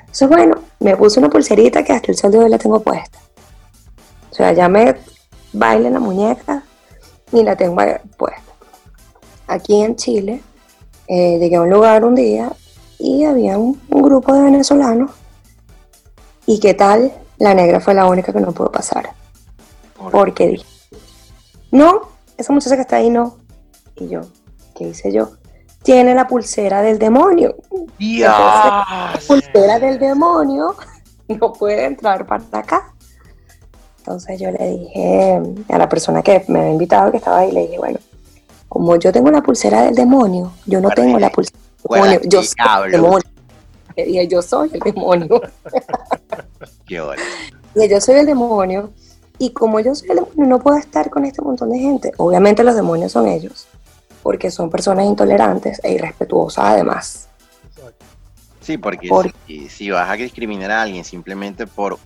[0.00, 3.18] Entonces, bueno, me puse una pulserita que hasta el sol de hoy la tengo puesta.
[4.30, 4.96] O sea, ya me
[5.52, 6.62] baila en la muñeca
[7.32, 7.76] y la tengo
[8.16, 8.49] puesta.
[9.50, 10.40] Aquí en Chile,
[11.08, 12.52] eh, llegué a un lugar un día
[12.98, 15.10] y había un, un grupo de venezolanos.
[16.46, 17.12] ¿Y qué tal?
[17.38, 19.10] La negra fue la única que no pudo pasar.
[19.98, 20.66] por- Porque dije,
[21.72, 22.02] no,
[22.36, 23.38] esa muchacha que está ahí no.
[23.96, 24.20] Y yo,
[24.76, 25.30] ¿qué hice yo?
[25.82, 27.56] Tiene la pulsera del demonio.
[27.98, 28.32] ¡Dios!
[29.26, 30.76] Pulsera del demonio
[31.28, 32.94] no puede entrar para acá.
[33.98, 37.62] Entonces yo le dije a la persona que me había invitado, que estaba ahí, le
[37.62, 37.98] dije, bueno,
[38.70, 42.20] como yo tengo la pulsera del demonio, yo no Bueno, tengo la pulsera del demonio,
[42.22, 43.28] yo soy el demonio.
[43.96, 45.42] Le dije, yo soy el demonio.
[46.86, 47.20] ¡Qué hora!
[47.74, 48.92] Y yo soy el demonio.
[49.38, 52.12] Y como yo soy el demonio, no puedo estar con este montón de gente.
[52.16, 53.66] Obviamente los demonios son ellos,
[54.22, 57.28] porque son personas intolerantes e irrespetuosas además.
[58.60, 61.98] Sí, porque Por- si, si vas a discriminar a alguien simplemente por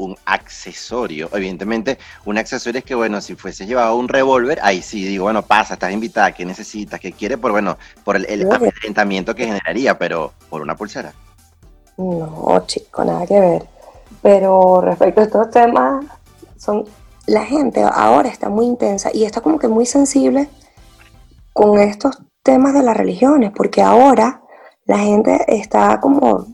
[0.00, 5.04] un accesorio, evidentemente un accesorio es que, bueno, si fuese llevado un revólver, ahí sí
[5.04, 6.98] digo, bueno, pasa, estás invitada, ¿qué necesitas?
[6.98, 7.38] ¿Qué quieres?
[7.38, 11.12] Por, bueno, por el, el amedrentamiento que generaría, pero por una pulsera.
[11.96, 13.66] No, chico, nada que ver.
[14.22, 16.04] Pero respecto a estos temas,
[16.56, 16.86] son
[17.26, 20.48] la gente ahora está muy intensa y está como que muy sensible
[21.52, 24.40] con estos temas de las religiones, porque ahora
[24.86, 26.46] la gente está como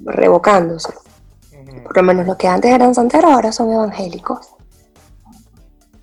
[0.00, 0.92] revocándose.
[1.68, 1.82] Ujú.
[1.84, 4.48] Por lo menos los que antes eran santeros ahora son evangélicos.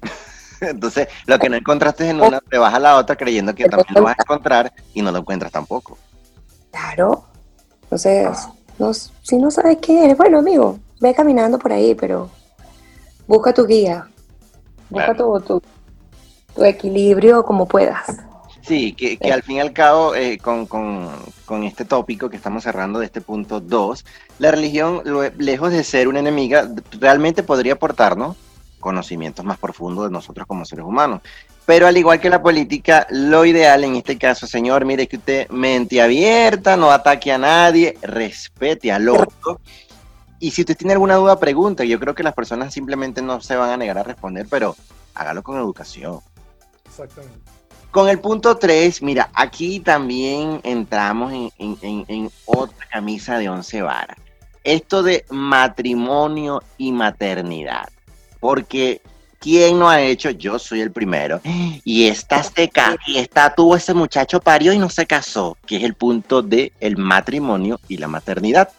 [0.62, 3.94] Entonces, lo que no encontraste en una, te vas a la otra creyendo que también
[3.96, 5.98] lo vas a encontrar y no lo encuentras tampoco.
[6.72, 7.26] Claro.
[7.84, 8.30] Entonces,
[8.80, 12.30] no- si no sabes qué eres, bueno, amigo, ve caminando por ahí, pero
[13.28, 14.08] busca tu guía.
[14.90, 15.40] Busca Claro.
[15.42, 15.62] tu, tu,
[16.56, 18.06] tu equilibrio como puedas.
[18.66, 21.10] Sí, que, que al fin y al cabo, eh, con, con-
[21.46, 24.04] con este tópico que estamos cerrando de este punto 2,
[24.40, 25.04] la religión,
[25.38, 26.68] lejos de ser una enemiga,
[27.00, 28.36] realmente podría aportarnos
[28.80, 31.22] conocimientos más profundos de nosotros como seres humanos.
[31.66, 35.50] Pero al igual que la política, lo ideal en este caso, señor, mire que usted
[35.50, 39.60] mente abierta, no ataque a nadie, respete al otro.
[40.40, 41.88] Y si usted tiene alguna duda, pregunte.
[41.88, 44.76] Yo creo que las personas simplemente no se van a negar a responder, pero
[45.16, 46.20] hágalo con educación.
[46.86, 47.55] Exactamente.
[47.96, 54.18] Con el punto 3, mira, aquí también entramos en, otra camisa de once varas.
[54.66, 57.88] Esto de matrimonio y maternidad.
[58.42, 59.02] Porque,
[59.40, 60.30] ¿quién no ha hecho?
[60.32, 61.40] Yo soy el primero.
[61.86, 62.70] Y esta se
[63.08, 66.74] y esta tuvo ese muchacho parió y no se casó, que es el punto de
[66.82, 68.72] el matrimonio y la maternidad.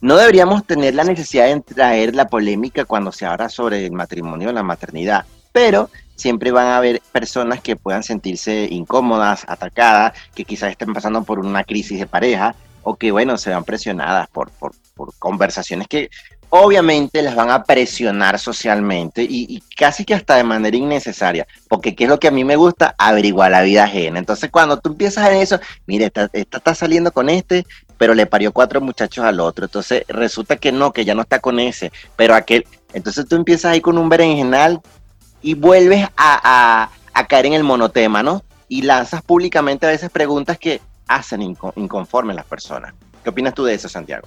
[0.00, 4.48] No deberíamos tener la necesidad de traer la polémica cuando se habla sobre el matrimonio
[4.48, 5.88] o la maternidad, pero
[6.20, 11.38] siempre van a haber personas que puedan sentirse incómodas, atacadas, que quizás estén pasando por
[11.38, 14.72] una crisis de pareja o que, bueno, se vean presionadas por, por,
[15.18, 16.10] conversaciones que
[16.50, 21.94] obviamente las van a presionar socialmente y, y casi que hasta de manera innecesaria, porque
[21.94, 22.94] ¿qué es lo que a mí me gusta?
[22.98, 24.18] Averiguar la vida ajena.
[24.18, 27.64] Entonces, cuando tú empiezas en eso, mire, esta está saliendo con este,
[27.96, 29.66] pero le parió cuatro muchachos al otro.
[29.66, 32.66] Entonces, resulta que no, que ya no está con ese, pero aquel.
[32.92, 34.80] Entonces, tú empiezas ahí con un berenjenal
[35.42, 36.90] y vuelves a,
[37.28, 38.42] caer en el monotema, ¿no?
[38.68, 42.94] Y lanzas públicamente a veces preguntas que hacen inco- inconforme a las personas.
[43.22, 44.26] ¿Qué opinas tú de eso, Santiago?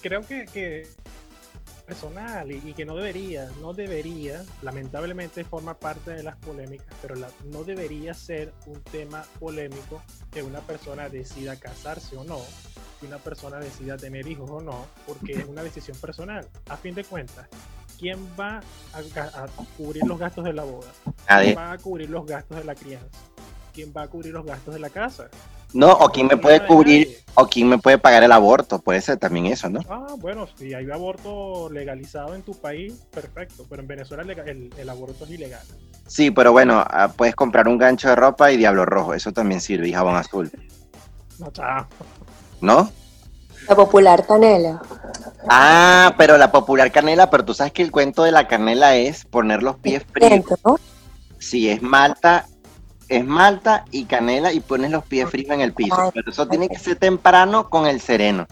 [0.00, 0.88] Creo que, que
[1.86, 7.14] personal y, que no debería, no debería, lamentablemente forma parte de las polémicas, pero
[7.44, 12.40] no debería ser un tema polémico que una persona decida casarse o no,
[13.00, 16.48] que una persona decida tener hijos o no, porque es una decisión personal.
[16.68, 17.48] A fin de cuentas,
[18.02, 18.60] ¿quién va
[18.92, 19.46] a,
[19.78, 20.88] cubrir los gastos de la boda?
[21.28, 21.54] Nadie.
[21.54, 23.06] ¿Quién va a cubrir los gastos de la crianza?
[23.72, 25.28] ¿Quién va a cubrir los gastos de la casa?
[25.72, 29.18] No, o quién me puede cubrir, o quién me puede pagar el aborto, puede ser
[29.18, 29.80] también eso, ¿no?
[29.88, 35.24] Ah, bueno, si hay aborto legalizado en tu país, perfecto, pero en Venezuela el aborto
[35.24, 35.62] es ilegal.
[36.06, 39.60] Sí, pero bueno, ah, puedes comprar un gancho de ropa y diablo rojo, eso también
[39.60, 40.50] sirve, y jabón azul,
[41.38, 41.86] No, chao.
[42.60, 42.90] ¿no?
[43.68, 44.82] La popular canela.
[45.48, 49.24] Ah, pero la popular canela, pero tú sabes que el cuento de la canela es
[49.24, 50.44] poner los pies fríos.
[50.64, 50.78] ¿no?
[51.38, 52.46] Sí, es malta,
[53.08, 55.96] es malta y canela y pones los pies fríos en el piso.
[56.00, 58.46] Ay, Pero eso tiene que ser temprano con el sereno.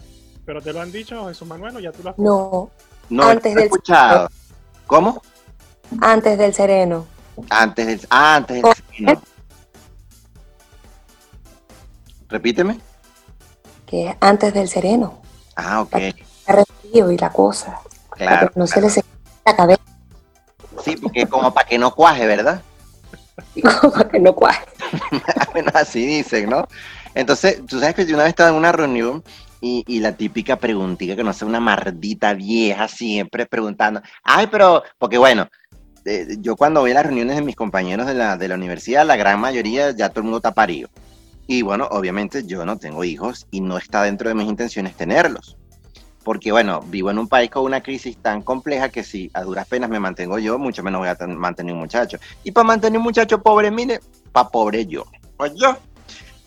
[0.45, 2.69] Pero te lo han dicho, Jesús Manuel, o ya tú lo has No,
[3.09, 4.29] No, Antes del- escuchado.
[4.87, 5.21] ¿Cómo?
[6.01, 7.05] antes del sereno.
[7.49, 9.21] Antes del, ah, antes del sereno.
[12.29, 12.79] Repíteme.
[13.91, 15.21] Que es antes del sereno.
[15.55, 15.95] Ah, ok,
[16.47, 17.79] resfrío y la cosa.
[18.09, 18.49] Para claro.
[18.51, 19.07] que no se les seque
[19.45, 19.81] la cabeza
[20.83, 22.61] Sí, porque como para que no cuaje, ¿verdad?
[23.93, 24.65] para que no cuaje.
[25.51, 26.65] Bueno, así dicen, ¿no?
[27.13, 29.23] Entonces, tú sabes que yo una vez estaba en una reunión
[29.59, 34.83] y, y la típica preguntita que no sé, una mardita vieja siempre preguntando, ay, pero,
[34.97, 35.47] porque bueno,
[36.05, 39.05] eh, yo cuando voy a las reuniones de mis compañeros de la, de la universidad,
[39.05, 40.89] la gran mayoría ya todo el mundo está parido.
[41.47, 45.57] Y bueno, obviamente yo no tengo hijos y no está dentro de mis intenciones tenerlos.
[46.23, 49.67] Porque bueno, vivo en un país con una crisis tan compleja que si a duras
[49.67, 52.19] penas me mantengo yo, mucho menos voy a ten- mantener un muchacho.
[52.43, 53.99] Y para mantener un muchacho pobre, mire,
[54.31, 55.05] para pobre yo.
[55.35, 55.75] Pues yo.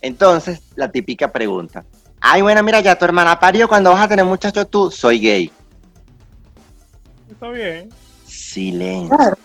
[0.01, 1.85] Entonces, la típica pregunta.
[2.21, 5.53] Ay, bueno, mira, ya tu hermana parió, cuando vas a tener muchacho tú, soy gay.
[7.31, 7.89] Está bien.
[8.25, 9.17] Silencio.
[9.17, 9.37] Claro.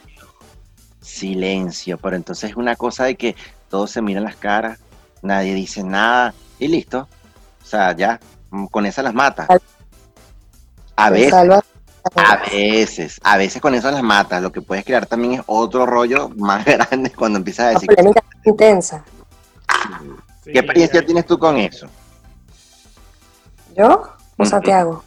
[1.01, 1.97] Silencio.
[1.97, 3.35] Pero entonces es una cosa de que
[3.69, 4.79] todos se miran las caras,
[5.21, 7.07] nadie dice nada y listo.
[7.63, 8.19] O sea, ya,
[8.51, 9.47] mm, con esa las mata.
[10.95, 11.33] A veces,
[12.15, 14.41] a veces, a veces con eso las matas.
[14.41, 17.87] Lo que puedes crear también es otro rollo más grande cuando empiezas a decir.
[17.87, 19.03] polémica intensa.
[20.43, 21.87] Sí, ¿Qué experiencia tienes tú con eso?
[23.75, 23.87] ¿Yo
[24.37, 24.49] o Ujú.
[24.49, 25.03] Santiago?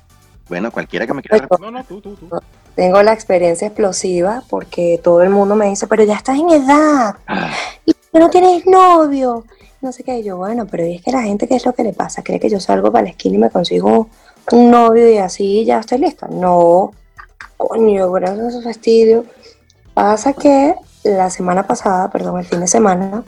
[0.49, 2.29] Bueno, cualquiera que me quiera No, no, tú, tú, tú.
[2.75, 7.17] Tengo la experiencia explosiva porque todo el mundo me dice, pero ya estás en edad
[7.85, 9.45] y tú no tienes novio.
[9.83, 10.19] No sé qué.
[10.21, 12.23] Y yo, bueno, pero es que la gente, ¿qué es lo que le pasa?
[12.23, 14.09] ¿Cree que yo salgo para la esquina y me consigo
[14.53, 16.29] un novio y así ya estoy lista?
[16.29, 16.93] No,
[17.57, 19.25] coño, gracias a su fastidio.
[19.95, 23.25] Pasa que la semana pasada, perdón, el fin de semana,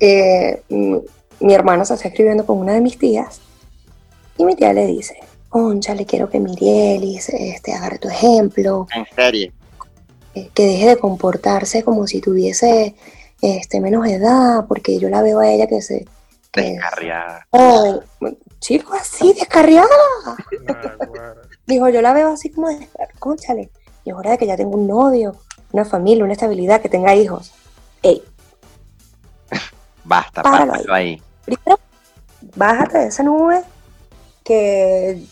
[0.00, 1.00] eh, mi,
[1.40, 3.40] mi hermana se está escribiendo con una de mis tías
[4.36, 5.16] y mi tía le dice,
[5.48, 9.52] Concha, le quiero que Mirielis este, agarre tu ejemplo, En serie.
[10.34, 12.94] eh, que deje de comportarse como si tuviese
[13.46, 16.06] este, menos edad, porque yo la veo a ella que se...
[16.50, 17.46] Que, Descarriada.
[17.52, 18.00] Ay,
[18.60, 19.88] chico, así, descarriada.
[20.62, 21.34] Nah, guara.
[21.66, 23.70] Dijo, yo la veo así como de, conchale,
[24.04, 25.36] y es hora de que ya tenga un novio,
[25.72, 27.52] una familia, una estabilidad, que tenga hijos.
[28.02, 28.22] Ey,
[30.04, 31.22] Basta, Páralo páralo ahí.
[31.44, 31.78] primero,
[32.54, 33.62] bájate de esa nube
[34.44, 35.22] que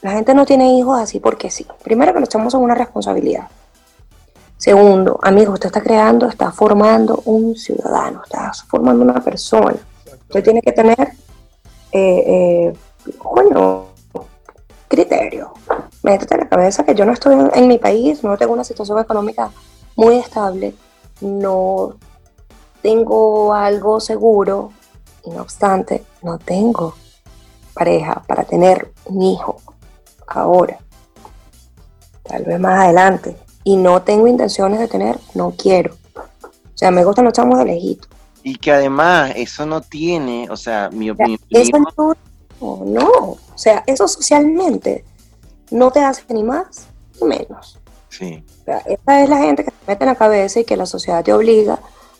[0.00, 1.66] la gente no tiene hijos así porque sí.
[1.82, 3.48] Primero que los chamos son una responsabilidad.
[4.58, 9.76] Segundo, amigo, usted está creando, está formando un ciudadano, está formando una persona.
[10.28, 11.12] Usted tiene que tener,
[11.92, 12.72] eh, eh,
[13.18, 13.84] coño,
[14.88, 15.52] criterio.
[16.02, 18.64] Métete en la cabeza que yo no estoy en, en mi país, no tengo una
[18.64, 19.52] situación económica
[19.94, 20.74] muy estable,
[21.20, 21.94] no
[22.82, 24.72] tengo algo seguro
[25.24, 26.94] y no obstante, no tengo
[27.74, 29.60] pareja para tener un hijo
[30.26, 30.78] ahora,
[32.24, 35.94] tal vez más adelante, y no tengo intenciones de tener, no quiero.
[36.14, 38.08] O sea, me gustan los chamos de lejito.
[38.42, 41.40] Y que además eso no tiene, o sea, mi opinión.
[41.50, 42.14] eso no,
[42.84, 45.04] no, o sea, eso socialmente
[45.70, 46.86] no te hace ni más
[47.20, 47.78] ni menos.
[48.08, 48.44] Sí.
[48.62, 50.86] O sea, esa es la gente que te mete en la cabeza y que la
[50.86, 51.78] sociedad te obliga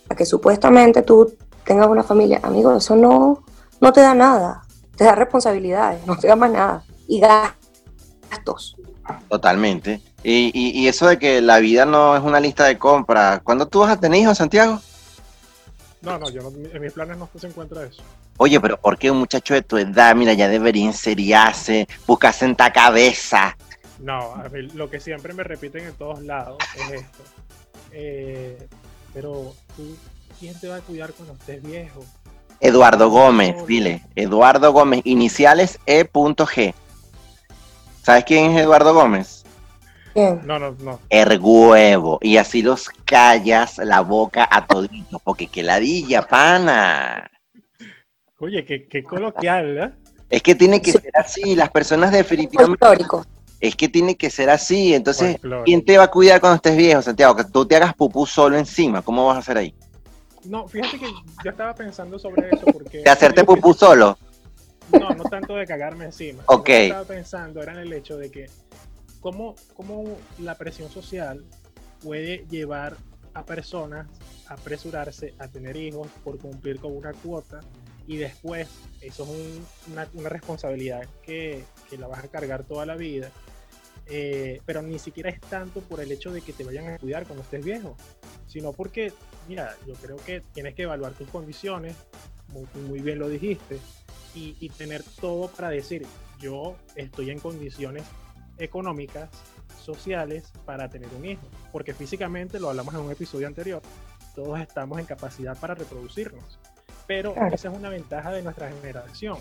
[0.09, 2.41] a que supuestamente tú tengas una familia.
[2.43, 3.45] Amigo, eso no,
[3.81, 4.63] no te da nada.
[4.97, 6.85] Te da responsabilidades, no te da más nada.
[7.07, 8.77] Y gastos.
[9.29, 10.03] Totalmente.
[10.31, 13.41] Y, y, y eso de que la vida no es una lista de compras.
[13.43, 14.79] ¿Cuándo tú vas a tener hijos, Santiago?
[16.03, 18.03] No, no, yo no- en mis planes no se encuentra eso.
[18.37, 22.75] Oye, pero ¿por qué un muchacho de tu edad, mira, ya debería enseriarse, buscar sentar
[22.75, 23.57] cabeza?
[24.01, 27.23] No, a mí lo que siempre me repiten en todos lados es esto.
[27.93, 28.69] Eh,
[29.15, 29.97] pero tú,
[30.39, 32.05] ¿quién te va a cuidar cuando estés viejo?
[32.61, 34.05] Eduardo Gómez, dile.
[34.15, 36.75] Eduardo Gómez, iniciales E.G.
[38.03, 39.39] ¿Sabes quién es Eduardo Gómez?
[40.15, 40.41] Bien.
[40.45, 41.01] No, no, no.
[41.11, 42.19] Erguevo.
[42.23, 47.31] Y así los callas la boca a toditos, porque qué ladilla, pana.
[48.39, 49.91] Oye, qué, qué coloquial, ¿eh?
[50.31, 50.99] Es que tiene que Sí.
[50.99, 53.25] ser así, las personas definitivamente, Folclórico.
[53.61, 54.95] es que tiene que ser así.
[54.95, 55.39] Entonces.
[55.65, 57.35] ¿quién te va a cuidar cuando estés viejo, Santiago?
[57.37, 59.75] Que tú te hagas pupú solo encima, ¿cómo vas a hacer ahí?
[60.45, 61.07] No, fíjate que
[61.45, 62.99] yo estaba pensando sobre eso porque...
[62.99, 64.19] ¿De hacerte yo pupú pienso- solo?
[64.93, 66.43] No, no tanto de cagarme encima.
[66.47, 66.59] Ok.
[66.59, 68.49] Lo que estaba pensando era en el hecho de que
[69.21, 71.45] cómo, cómo la presión social
[72.03, 72.97] puede llevar
[73.35, 74.07] a personas
[74.49, 77.61] a apresurarse a tener hijos por cumplir con una cuota
[78.07, 78.69] y después
[79.01, 83.31] eso es un- una, una responsabilidad que, que la vas a cargar toda la vida.
[84.11, 87.27] Eh, pero ni siquiera es tanto por el hecho de que te vayan a cuidar
[87.27, 87.95] cuando estés viejo,
[88.47, 89.13] sino porque,
[89.47, 91.95] mira, yo creo que tienes que evaluar tus condiciones,
[92.49, 93.79] muy, muy bien lo dijiste,
[94.35, 96.07] y, y tener todo para decir,
[96.41, 98.05] yo estoy en condiciones
[98.59, 99.29] económicas,
[99.83, 101.47] sociales, para tener un hijo.
[101.73, 103.83] Porque físicamente, lo hablamos en un episodio anterior,
[104.35, 106.59] todos estamos en capacidad para reproducirnos.
[107.07, 107.55] Pero Claro.
[107.55, 109.39] esa es una ventaja de nuestra generación,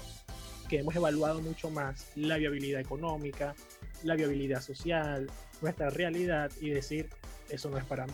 [0.69, 3.55] que hemos evaluado mucho más la viabilidad económica,
[4.03, 5.29] la viabilidad social,
[5.61, 7.09] nuestra realidad y decir,
[7.49, 8.13] eso no es para mí.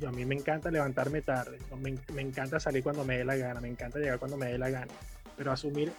[0.00, 3.36] Yo, a mí me encanta levantarme tarde, me, me encanta salir cuando me dé la
[3.36, 4.92] gana, me encanta llegar cuando me dé la gana,
[5.36, 5.92] pero asumir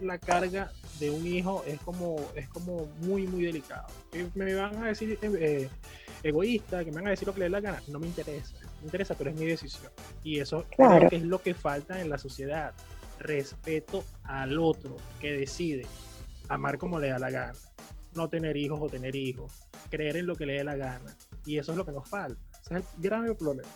[0.00, 3.86] la carga de un hijo es como, es como muy, muy delicado.
[4.34, 5.68] Me van a decir eh,
[6.22, 8.54] egoísta, que me van a decir lo que le dé la gana, no me interesa,
[8.80, 9.90] me interesa, pero es mi decisión.
[10.22, 10.96] Y eso Claro.
[10.98, 12.74] creo que es lo que falta en la sociedad,
[13.18, 15.86] respeto al otro que decide
[16.48, 17.58] amar como le da la gana,
[18.14, 19.52] no tener hijos o tener hijos,
[19.90, 21.16] creer en lo que le dé la gana.
[21.46, 22.40] Y eso es lo que nos falta.
[22.62, 23.68] Ese es el grave problema.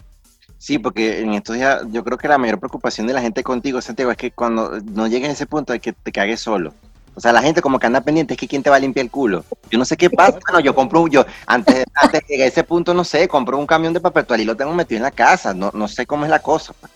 [0.58, 3.80] Sí, porque en estos días yo creo que la mayor preocupación de la gente contigo,
[3.80, 6.72] Santiago, es que cuando no llegues a ese punto de que te cagues solo.
[7.16, 9.04] O sea, la gente como que anda pendiente, es que quién te va a limpiar
[9.04, 9.44] el culo.
[9.70, 10.38] Yo no sé qué pasa.
[10.46, 13.56] Bueno, yo compro, un- yo antes, antes de llegar a ese punto, no sé, compro
[13.58, 15.54] un camión de papel toalé y lo tengo metido en la casa.
[15.54, 16.72] No, no sé cómo es la cosa.
[16.80, 16.90] pues.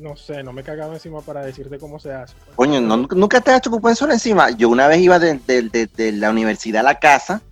[0.00, 2.34] No sé, no me cagaba encima para decirte cómo se hace.
[2.44, 2.56] pues.
[2.56, 4.50] Coño, no, nunca te has hecho pupú solo encima.
[4.50, 7.42] Yo una vez iba de, de- de- de la universidad a la casa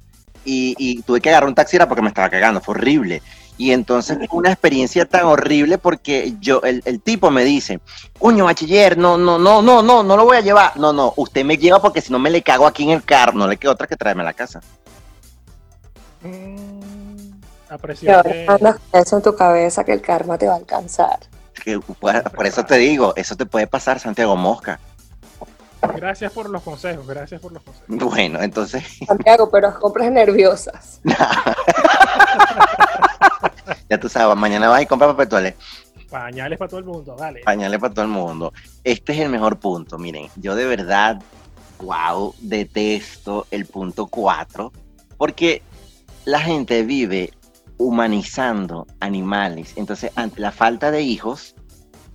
[0.45, 3.23] y, y tuve que agarrar un taxi era porque me estaba cagando, fue horrible.
[3.59, 7.81] Y entonces fue una experiencia tan horrible porque yo, el, el tipo me dice,
[8.19, 10.77] coño, bachiller, no, no, no, no, no, no lo voy a llevar.
[10.77, 13.33] No, no, usted me lleva porque si no me le cago aquí en el carro,
[13.33, 14.61] no le queda otra que traerme a la casa.
[16.23, 17.41] Mm,
[17.71, 17.95] ahora
[18.93, 21.19] eso en tu cabeza que el karma te va a alcanzar.
[21.65, 24.79] Que, por, por eso te digo, eso te puede pasar, Santiago Mosca.
[25.95, 27.87] Gracias por los consejos, gracias por los consejos.
[27.89, 31.01] Bueno, entonces, Santiago, pero compras nerviosas.
[33.91, 35.57] ya tú sabes, mañana vas y compras papel toalé.
[36.11, 37.41] Pañales para todo el mundo, dale.
[37.43, 38.53] Pañales para todo el mundo.
[38.85, 39.99] Este es el mejor punto.
[39.99, 41.21] Miren, yo de verdad,
[41.81, 44.73] wow, detesto el punto 4
[45.17, 45.63] porque
[46.25, 47.33] la gente vive
[47.79, 49.75] humanizando animales.
[49.77, 51.55] Entonces, ante la falta de hijos,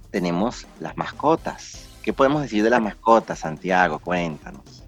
[0.10, 1.88] tenemos las mascotas.
[2.02, 4.00] ¿Qué podemos decir de las mascotas, Santiago?
[4.00, 4.84] Cuéntanos.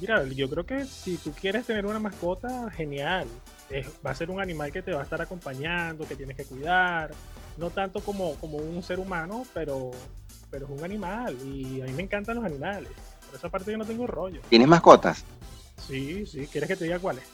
[0.00, 3.26] Mira, yo creo que si tú quieres tener una mascota, genial.
[3.74, 6.44] Es- va a ser un animal que te va a estar acompañando, que tienes que
[6.44, 7.10] cuidar.
[7.56, 9.90] No tanto como, como un ser humano, pero,
[10.50, 11.36] pero es un animal.
[11.44, 12.92] Y a mí me encantan los animales.
[13.26, 14.40] Por esa parte yo no tengo rollo.
[14.48, 15.24] ¿Tienes mascotas?
[15.88, 16.46] Sí, sí.
[16.46, 17.24] ¿Quieres que te diga cuáles?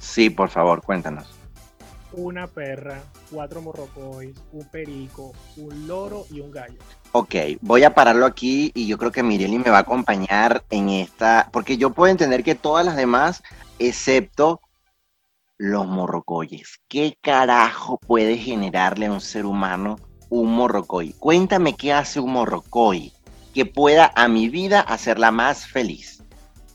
[0.00, 1.28] Sí, por favor, cuéntanos.
[2.12, 6.78] Una perra, cuatro morrocoys, un perico, un loro y un gallo.
[7.12, 10.88] Ok, voy a pararlo aquí y yo creo que Mireli me va a acompañar en
[10.88, 13.42] esta, porque yo puedo entender que todas las demás,
[13.78, 14.60] excepto
[15.58, 19.96] los morrocoyes, ¿qué carajo puede generarle a un ser humano
[20.28, 21.12] un morrocoy.
[21.18, 23.12] Cuéntame qué hace un morrocoy
[23.54, 26.22] que pueda a mi vida hacerla más feliz.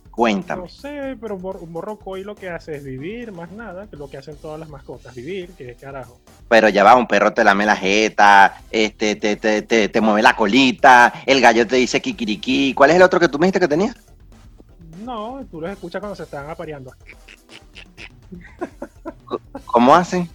[0.10, 0.64] Cuéntame.
[0.64, 3.96] No sé, pero un, mor- un morrocoy lo que hace es vivir, más nada, que
[3.96, 6.20] lo que hacen todas las mascotas, vivir, que carajo.
[6.50, 10.22] Pero ya va, un perro te lame la jeta, este, te, te, te, te mueve
[10.22, 12.74] la colita, el gallo te dice kikiriki.
[12.74, 13.96] ¿Cuál es el otro que tú me dijiste que tenía?
[15.04, 16.92] No, tú los escuchas cuando se están apareando.
[19.66, 20.30] ¿Cómo hacen?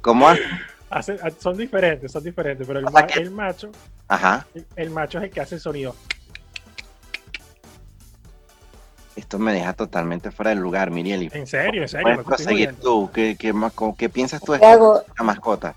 [0.00, 0.44] ¿Cómo hacen?
[0.88, 1.02] Ah,
[1.38, 3.70] son diferentes, son diferentes, pero el, O sea ma- que- el macho,
[4.08, 4.46] Ajá.
[4.54, 5.94] el, el macho es el que hace el sonido.
[9.16, 11.30] Esto me deja totalmente fuera del lugar, Mirieli.
[11.32, 12.22] En serio, en serio.
[12.22, 13.10] Proseguir tú.
[13.12, 13.54] ¿Qué, qué,
[13.96, 15.74] qué piensas tú de Santiago, esta mascota?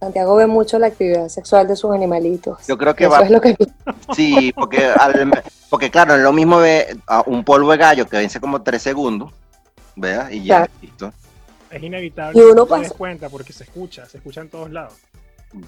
[0.00, 2.66] Santiago ve mucho la actividad sexual de sus animalitos.
[2.66, 3.20] Yo creo que Eso va.
[3.20, 3.54] es lo que
[4.16, 8.16] Sí, porque, al- porque claro, es lo mismo ve a un polvo de gallo que
[8.16, 9.32] vence como tres segundos,
[9.96, 10.30] ¿verdad?
[10.30, 10.72] Y ya, Claro.
[10.82, 11.12] listo.
[11.70, 14.40] Es inevitable Y que uno tú te des pasa- cuenta porque se escucha, se escucha
[14.40, 14.94] en todos lados.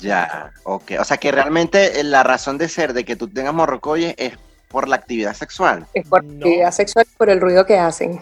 [0.01, 0.93] Ya, ok.
[1.01, 4.35] O sea que realmente eh, la razón de ser de que tú tengas morrocoyes es
[4.69, 5.87] por la actividad sexual.
[5.95, 6.33] es por No.
[6.47, 8.21] actividad sexual por el ruido que hacen.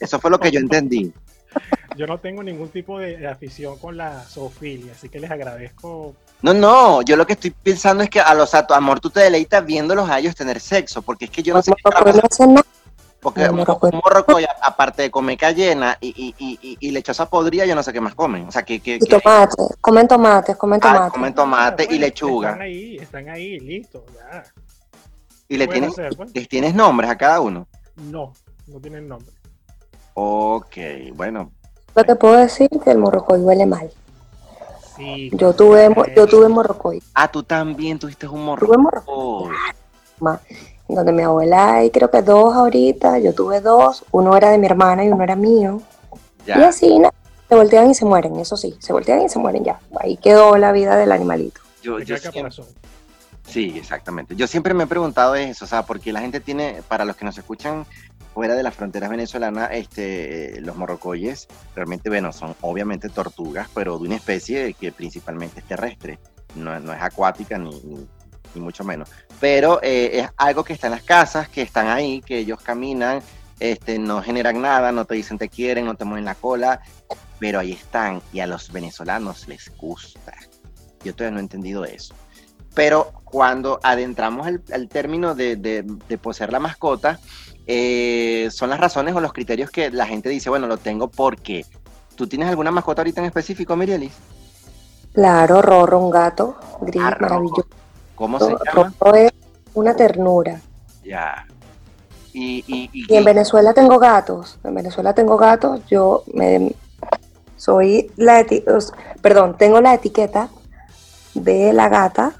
[0.00, 1.12] Eso fue lo que yo entendí.
[1.98, 6.16] Yo no tengo ningún tipo de, de afición con la zoofilia, así que les agradezco.
[6.40, 9.10] No, no, yo lo que estoy pensando es que a los a tu amor tú
[9.10, 11.82] te deleitas viéndolos a ellos tener sexo, porque es que yo no Los sé qué
[13.22, 17.82] porque un a- aparte de comer cayena y, y, y, y, lechosa podrida, yo no
[17.84, 18.48] sé qué más comen.
[18.48, 21.12] O sea, que, que, Y que- tomates, comen tomates, comen ah, tomates.
[21.12, 22.48] comen tomate y Bueno, lechuga.
[22.50, 24.42] Están ahí, están ahí, listo, ya.
[25.48, 26.34] Y le tienes, hacer, pues.
[26.34, 27.68] les tienes nombres a cada uno.
[27.96, 28.32] No,
[28.66, 29.30] no tienen nombre.
[30.14, 30.76] Ok,
[31.14, 31.52] bueno.
[31.94, 33.88] Yo te puedo decir que el morrocoy huele mal.
[34.96, 35.30] Sí.
[35.34, 37.02] Yo tuve, yo tuve morrocoy.
[37.14, 39.52] Ah, tú también tuviste un Tuve morrocoy.
[40.20, 40.71] morrocoy.
[40.88, 44.66] Donde mi abuela hay creo que dos ahorita, yo tuve dos, uno era de mi
[44.66, 45.80] hermana y uno era mío.
[46.44, 46.68] Y Ya.
[46.68, 47.12] así na-
[47.48, 49.78] se voltean y se mueren, eso sí, se voltean y se mueren ya.
[50.00, 51.60] Ahí quedó la vida del animalito.
[51.82, 52.50] Yo, yo siempre-.
[53.46, 54.36] Sí, exactamente.
[54.36, 57.24] Yo siempre me he preguntado eso, o sea, porque la gente tiene, para los que
[57.24, 57.84] nos escuchan
[58.34, 64.04] fuera de las fronteras venezolanas, este, los morrocoyes realmente, bueno, son obviamente tortugas, pero de
[64.06, 66.18] una especie que principalmente es terrestre,
[66.54, 68.08] no, no es acuática ni, ni-
[68.54, 69.08] ni mucho menos.
[69.40, 73.20] Pero eh, es algo que está en las casas, que están ahí, que ellos caminan,
[73.60, 76.80] este, no generan nada, no te dicen te quieren, no te mueven la cola,
[77.38, 80.34] pero ahí están y a los venezolanos les gusta.
[81.04, 82.14] Yo todavía no he entendido eso.
[82.74, 87.18] Pero cuando adentramos el, el término de, de- de poseer la mascota,
[87.66, 91.64] eh, son las razones o los criterios que la gente dice, bueno, lo tengo porque.
[92.16, 94.12] ¿Tú tienes alguna mascota ahorita en específico, Mirielis?
[95.12, 97.66] Claro, Rorro, un gato gris Ah, maravilloso.
[98.22, 98.92] ¿Cómo se llama?
[99.16, 99.32] Es
[99.74, 100.60] una ternura.
[101.04, 101.44] Ya.
[102.32, 104.60] Y, y, y- Y en Venezuela tengo gatos.
[104.62, 105.80] En Venezuela tengo gatos.
[105.90, 106.72] Yo me
[107.56, 108.62] soy la eti-
[109.20, 110.48] perdón, tengo la etiqueta
[111.34, 112.32] de la gata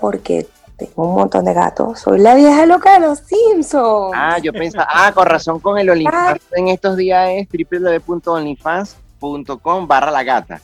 [0.00, 0.46] porque
[0.76, 2.00] tengo un montón de gatos.
[2.00, 4.12] Soy la vieja loca de los Simpsons.
[4.14, 10.10] Ah, yo pensaba, ah, con razón con el OnlyFans en estos días es www.onlyfans.com barra
[10.10, 10.60] la gata.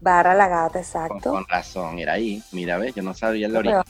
[0.00, 1.30] Barra la gata, exacto.
[1.30, 2.42] con razón, era ahí.
[2.52, 3.82] Mira, ves, yo no sabía el origen.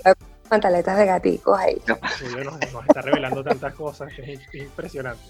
[0.49, 1.81] pantaletas de gaticos ahí.
[2.45, 5.23] Nos, nos está revelando tantas cosas que es, es impresionante.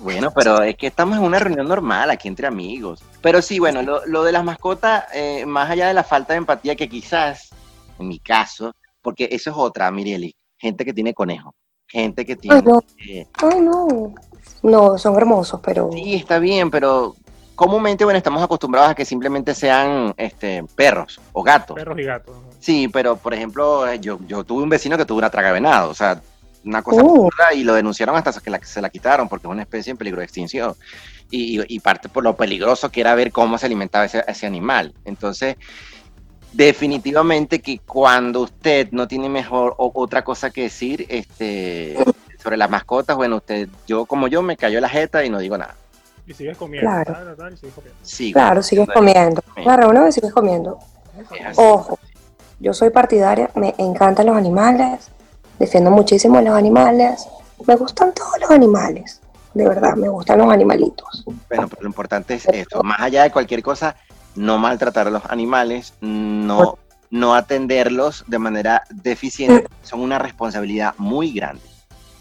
[0.00, 3.02] Bueno, pero es que estamos en una reunión normal aquí entre amigos.
[3.22, 6.38] Pero sí, bueno, lo, lo de las mascotas, eh, más allá de la falta de
[6.38, 7.50] empatía que quizás,
[7.98, 11.54] en mi caso, porque eso es otra, Mirieli, gente que tiene conejo,
[11.86, 12.56] gente que tiene...
[12.56, 12.80] Ay, no.
[13.08, 14.14] eh, Ay, no.
[14.62, 17.14] No, son hermosos, pero sí, está bien, pero
[17.54, 21.76] comúnmente, bueno, estamos acostumbrados a que simplemente sean este, perros o gatos.
[21.76, 22.34] Perros y gatos.
[22.34, 22.42] ¿no?
[22.60, 25.54] Sí, pero por ejemplo, eh, yo, yo tuve un vecino que tuvo una traga de
[25.54, 26.20] venado, o sea,
[26.64, 27.28] una cosa Uh.
[27.54, 30.20] y lo denunciaron hasta que la- se la quitaron porque es una especie en peligro
[30.20, 30.74] de extinción.
[31.30, 34.46] Y, y- y parte por lo peligroso que era ver cómo se alimentaba ese, ese
[34.46, 34.94] animal.
[35.04, 35.56] Entonces,
[36.52, 41.96] definitivamente que cuando usted no tiene mejor o, otra cosa que decir este,
[42.42, 45.58] sobre las mascotas, bueno, usted, yo como yo me cayó la jeta y no digo
[45.58, 45.74] nada.
[46.26, 46.88] Y sigues comiendo.
[46.88, 47.12] Claro.
[47.12, 47.98] tal, tal, y sigues comiendo.
[48.02, 49.42] Sí, claro, sigues comiendo.
[49.62, 50.78] Claro, una vez sigues comiendo.
[51.56, 51.98] Ojo,
[52.60, 55.10] yo soy partidaria, me encantan los animales,
[55.58, 57.28] defiendo muchísimo a los animales,
[57.66, 59.20] me gustan todos los animales,
[59.54, 61.24] de verdad, me gustan los animalitos.
[61.48, 63.96] Bueno, pero lo importante es esto, más allá de cualquier cosa,
[64.34, 66.78] no maltratar a los animales, no,
[67.10, 71.62] no atenderlos de manera deficiente, son una responsabilidad muy grande.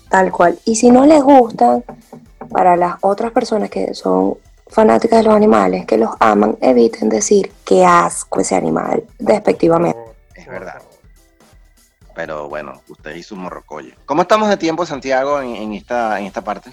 [0.10, 0.60] Tal cual.
[0.66, 1.84] Y si no les gustan,
[2.48, 4.38] para las otras personas que son
[4.68, 9.98] fanáticas de los animales, que los aman, eviten decir que asco ese animal, despectivamente.
[10.36, 10.82] Es verdad.
[12.16, 13.96] Pero bueno, usted hizo un morrocolle.
[14.06, 16.72] ¿Cómo estamos de tiempo, Santiago, en, en esta, en esta parte?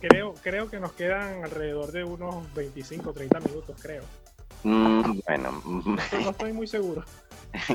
[0.00, 4.02] Creo, creo que nos quedan alrededor de unos 25, 30 minutos, creo.
[4.62, 5.62] Mm, bueno,
[6.22, 7.04] No estoy muy seguro.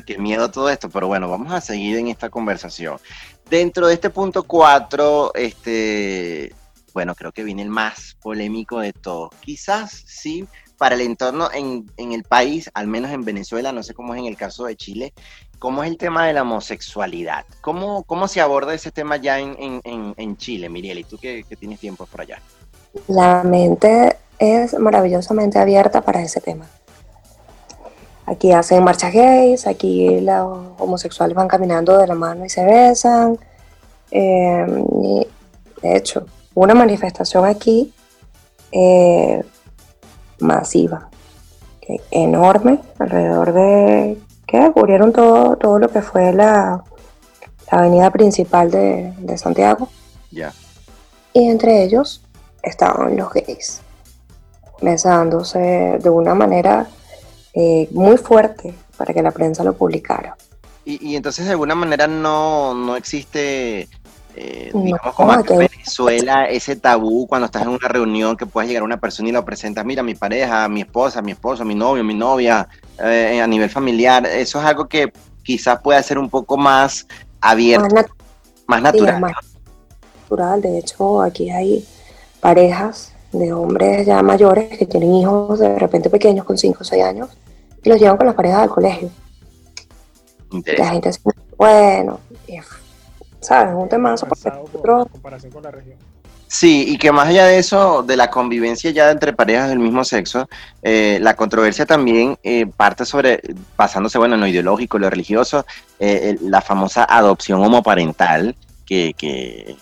[0.06, 2.98] qué miedo todo esto, pero bueno, vamos a seguir en esta conversación.
[3.50, 6.54] Dentro de este punto 4, este,
[6.94, 9.32] bueno, creo que viene el más polémico de todos.
[9.42, 13.94] Quizás sí, para el entorno en, en el país, al menos en Venezuela, no sé
[13.94, 15.14] cómo es en el caso de Chile,
[15.60, 17.46] ¿cómo es el tema de la homosexualidad?
[17.62, 21.00] ¿Cómo, cómo se aborda ese tema ya en, en, en, Chile, Miriel?
[21.00, 22.40] ¿Y tú que tienes tiempo por allá?
[23.08, 26.68] La mente es maravillosamente abierta para ese tema.
[28.26, 33.38] Aquí hacen marchas gays, aquí los homosexuales van caminando de la mano y se besan.
[34.12, 34.66] Eh,
[35.82, 36.26] de hecho,
[36.56, 37.94] una manifestación aquí
[38.72, 39.44] eh,
[40.40, 41.10] masiva,
[42.12, 46.84] enorme, alrededor de que cubrieron todo, todo lo que fue la,
[47.72, 49.90] la avenida principal de, de Santiago.
[50.32, 50.54] Ya.
[51.34, 52.22] Y entre ellos
[52.62, 53.82] estaban los gays,
[54.82, 56.88] besándose de una manera
[57.54, 60.38] eh, muy fuerte para que la prensa lo publicara.
[60.86, 63.88] Y, y entonces de alguna manera no, no existe,
[64.36, 68.68] eh, digamos, como aquí en Venezuela, ese tabú cuando estás en una reunión que puedas
[68.68, 71.76] llegar a una persona y lo presentas, mira, mi pareja, mi esposa, mi esposo, mi
[71.76, 72.68] novio, mi novia,
[73.04, 74.26] eh, a nivel familiar.
[74.26, 75.12] Eso es algo que
[75.44, 77.06] quizás pueda ser un poco más
[77.42, 78.12] abierto, Más nat-
[78.68, 79.20] más sí, natural.
[79.22, 79.34] más
[80.24, 80.62] natural.
[80.62, 81.86] De hecho, aquí hay
[82.40, 87.04] parejas de hombres ya mayores que tienen hijos de repente pequeños con 5 o 6
[87.04, 87.30] años
[87.84, 89.10] y los llevan con las parejas al colegio.
[90.78, 91.20] La gente dice,
[91.58, 92.20] bueno,
[93.44, 93.70] ¿sabes?
[93.70, 95.98] Es un nosotros en comparación con la región.
[96.48, 100.04] Sí, y que más allá de eso, de la convivencia ya entre parejas del mismo
[100.04, 100.48] sexo,
[100.84, 103.42] eh, la controversia también eh, parte sobre,
[103.76, 105.66] basándose bueno, en lo ideológico, lo religioso,
[106.00, 109.76] eh, la famosa adopción homoparental, que, que,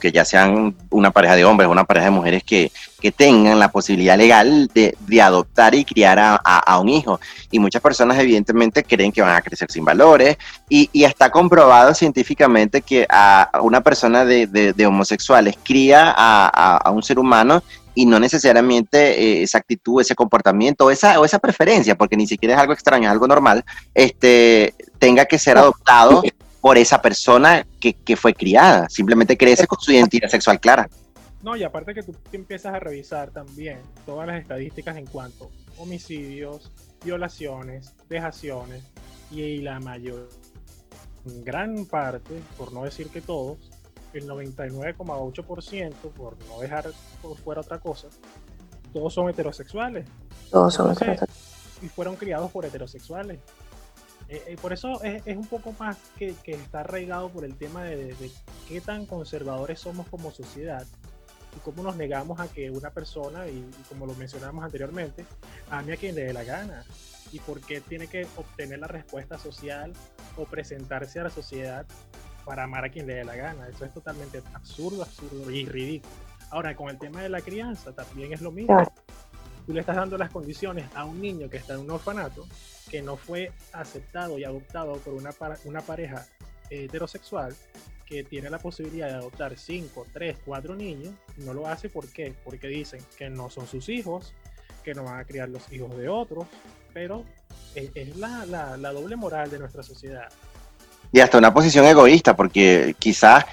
[0.00, 3.58] que ya sean una pareja de hombres o una pareja de mujeres que, que tengan
[3.58, 7.20] la posibilidad legal de, de adoptar y criar a, a- un hijo.
[7.50, 10.36] Y muchas personas evidentemente creen que van a crecer sin valores
[10.68, 16.76] y, y está comprobado científicamente que a una persona de, de- homosexuales cría a, a-
[16.78, 17.62] a un ser humano
[17.94, 22.26] y no necesariamente eh, esa actitud, ese comportamiento o esa, o esa preferencia, porque ni
[22.26, 26.22] siquiera es algo extraño, es algo normal, este, tenga que ser adoptado
[26.60, 28.88] por esa persona que, que fue criada.
[28.88, 30.88] Simplemente crece con su identidad sexual clara.
[31.42, 35.82] No, y aparte que tú empiezas a revisar también todas las estadísticas en cuanto a
[35.82, 36.70] homicidios,
[37.02, 38.84] violaciones, vejaciones
[39.30, 40.28] y la mayor,
[41.26, 43.58] en gran parte, por no decir que todos,
[44.12, 46.90] el 99,8%, por no dejar
[47.22, 48.08] por fuera otra cosa,
[48.92, 50.06] todos son heterosexuales
[50.50, 51.80] todos son Entonces, heterosexuales.
[51.80, 53.38] y fueron criados por heterosexuales.
[54.30, 57.56] Eh, eh, por eso es, es un poco más que, que está arraigado por el
[57.56, 58.30] tema de, de- de
[58.68, 60.86] qué tan conservadores somos como sociedad
[61.56, 65.26] y cómo nos negamos a que una persona, y, y como lo mencionamos anteriormente,
[65.68, 66.84] ame a quien le dé la gana.
[67.32, 69.92] Y por qué tiene que obtener la respuesta social
[70.36, 71.84] o presentarse a la sociedad
[72.44, 73.68] para amar a quien le dé la gana.
[73.68, 76.12] Eso es totalmente absurdo, absurdo y ridículo.
[76.50, 78.76] Ahora, con el tema de la crianza también es lo mismo.
[79.66, 82.46] Tú le estás dando las condiciones a un niño que está en un orfanato,
[82.90, 85.32] que no fue aceptado y adoptado por una,
[85.82, 86.26] pareja
[86.70, 87.54] heterosexual,
[88.06, 92.34] que tiene la posibilidad de adoptar 5, 3, 4 niños, no lo hace ¿por qué?
[92.44, 94.34] Porque dicen que no son sus hijos,
[94.82, 96.46] que no van a criar los hijos de otros,
[96.92, 97.24] pero
[97.74, 100.28] es, la doble moral de nuestra sociedad.
[101.12, 103.44] Y hasta una posición egoísta, porque quizás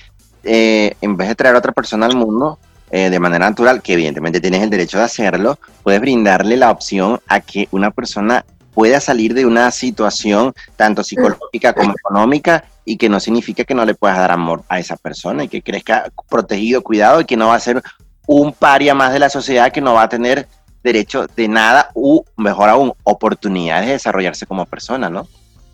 [0.43, 2.60] eh, en vez de traer a otra persona al mundo
[2.91, 7.19] eh, de manera natural, que evidentemente tienes el derecho de hacerlo, puedes brindarle la opción
[7.27, 13.09] a que una persona pueda salir de una situación tanto psicológica como económica y que
[13.09, 16.83] no significa que no le puedas dar amor a esa persona y que crezca protegido,
[16.83, 17.81] cuidado y que no va a ser
[18.27, 20.47] un paria más de la sociedad que no va a tener
[20.83, 25.27] derecho de nada u mejor aún oportunidades de desarrollarse como persona, ¿no?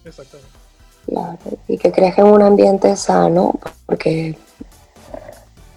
[0.06, 0.54] Exactamente.
[1.06, 1.38] Claro,
[1.68, 4.38] y que crezca en un ambiente sano, porque,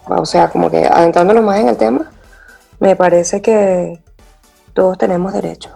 [0.09, 2.11] o sea, como que adentrándonos más en el tema,
[2.79, 4.03] me parece que
[4.73, 5.73] todos tenemos derechos.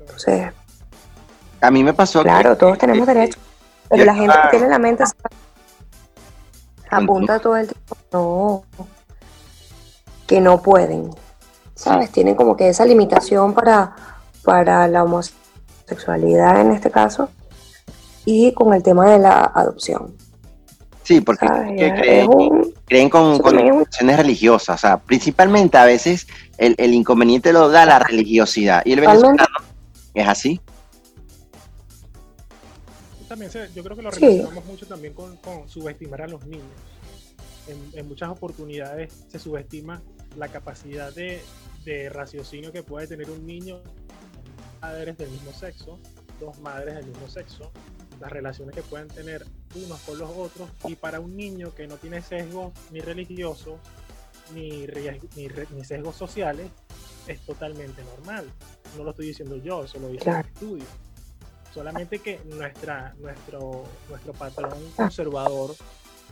[0.00, 0.52] Entonces,
[1.60, 3.40] A mí me pasó que- claro, todos tenemos que- derechos,
[3.88, 5.04] pero la gente que tiene la mente
[6.90, 8.62] apunta todo el tiempo, no,
[10.26, 11.10] que no pueden,
[11.74, 12.10] ¿sabes?
[12.10, 13.94] Tienen como que esa limitación para,
[14.44, 17.28] para la homosexualidad en este caso
[18.24, 20.14] y con el tema de la adopción,
[21.02, 21.76] Sí, porque ¿sabes?
[21.76, 24.74] que Es un- creen con, eso con también es un- cuestiones religiosas.
[24.76, 26.26] O sea, principalmente a veces
[26.56, 28.82] el, el inconveniente lo da la religiosidad.
[28.84, 29.44] Y el venezolano
[30.14, 30.60] es así.
[33.28, 34.20] También se- yo creo que lo Sí.
[34.20, 36.64] relacionamos mucho también con, con subestimar a los niños.
[37.66, 40.00] En, en muchas oportunidades se subestima
[40.36, 41.42] la capacidad de,
[41.84, 43.80] de raciocinio que puede tener un niño
[44.80, 45.98] padres del mismo sexo,
[46.40, 47.70] dos madres del mismo sexo,
[48.20, 49.44] las relaciones que pueden tener
[49.74, 53.78] unos con los otros y para un niño que no tiene sesgos ni religiosos
[54.54, 54.86] ni,
[55.36, 56.70] ni, ni sesgos sociales
[57.26, 58.50] es totalmente normal.
[58.96, 60.84] No lo estoy diciendo yo, eso lo dice el estudio.
[61.72, 65.74] Solamente que nuestra, nuestro, nuestro patrón conservador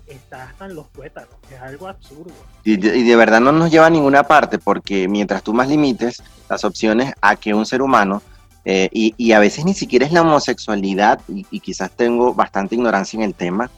[0.07, 2.32] está hasta en los tuétanos, es algo absurdo.
[2.64, 6.64] Y de, verdad no nos lleva a ninguna parte, porque mientras tú más limites las
[6.64, 8.22] opciones a que un ser humano,
[8.69, 13.23] eh, y, a veces ni siquiera es la homosexualidad, y, quizás tengo bastante ignorancia en
[13.23, 13.71] el tema,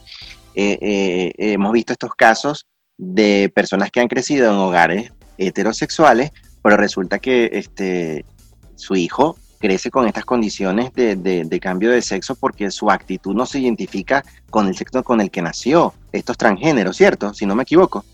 [0.54, 2.66] eh, eh, hemos visto estos casos
[2.96, 6.32] de personas que han crecido en hogares heterosexuales,
[6.62, 8.24] pero resulta que este,
[8.76, 13.58] su hijo crece con estas condiciones de, cambio de sexo porque su actitud no se
[13.58, 15.92] identifica con el sexo con el que nació.
[16.12, 17.34] Esto es transgénero, ¿cierto?
[17.34, 18.06] Si no me equivoco.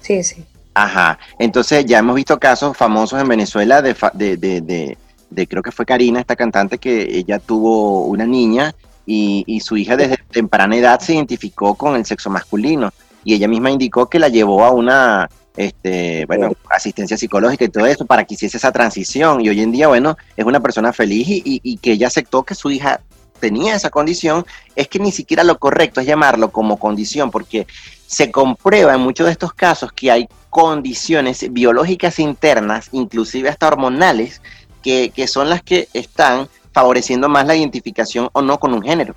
[0.00, 0.44] Sí, sí.
[0.74, 1.18] Ajá.
[1.38, 4.96] Entonces ya hemos visto casos famosos en Venezuela de, de,
[5.30, 8.74] de, creo que fue Karina, esta cantante, que ella tuvo una niña
[9.06, 12.92] y, y su hija desde temprana edad se identificó con el sexo masculino
[13.24, 17.86] y ella misma indicó que la llevó a una este, bueno, asistencia psicológica y todo
[17.86, 19.40] eso para que hiciese esa transición.
[19.40, 22.70] Y hoy en día, bueno, es una persona feliz y, que ella aceptó que su
[22.70, 23.00] hija
[23.38, 27.66] tenía esa condición, es que ni siquiera lo correcto es llamarlo como condición, porque
[28.06, 34.40] se comprueba en muchos de estos casos que hay condiciones biológicas internas, inclusive hasta hormonales,
[34.82, 39.14] que, son las que están favoreciendo más la identificación o no con un género.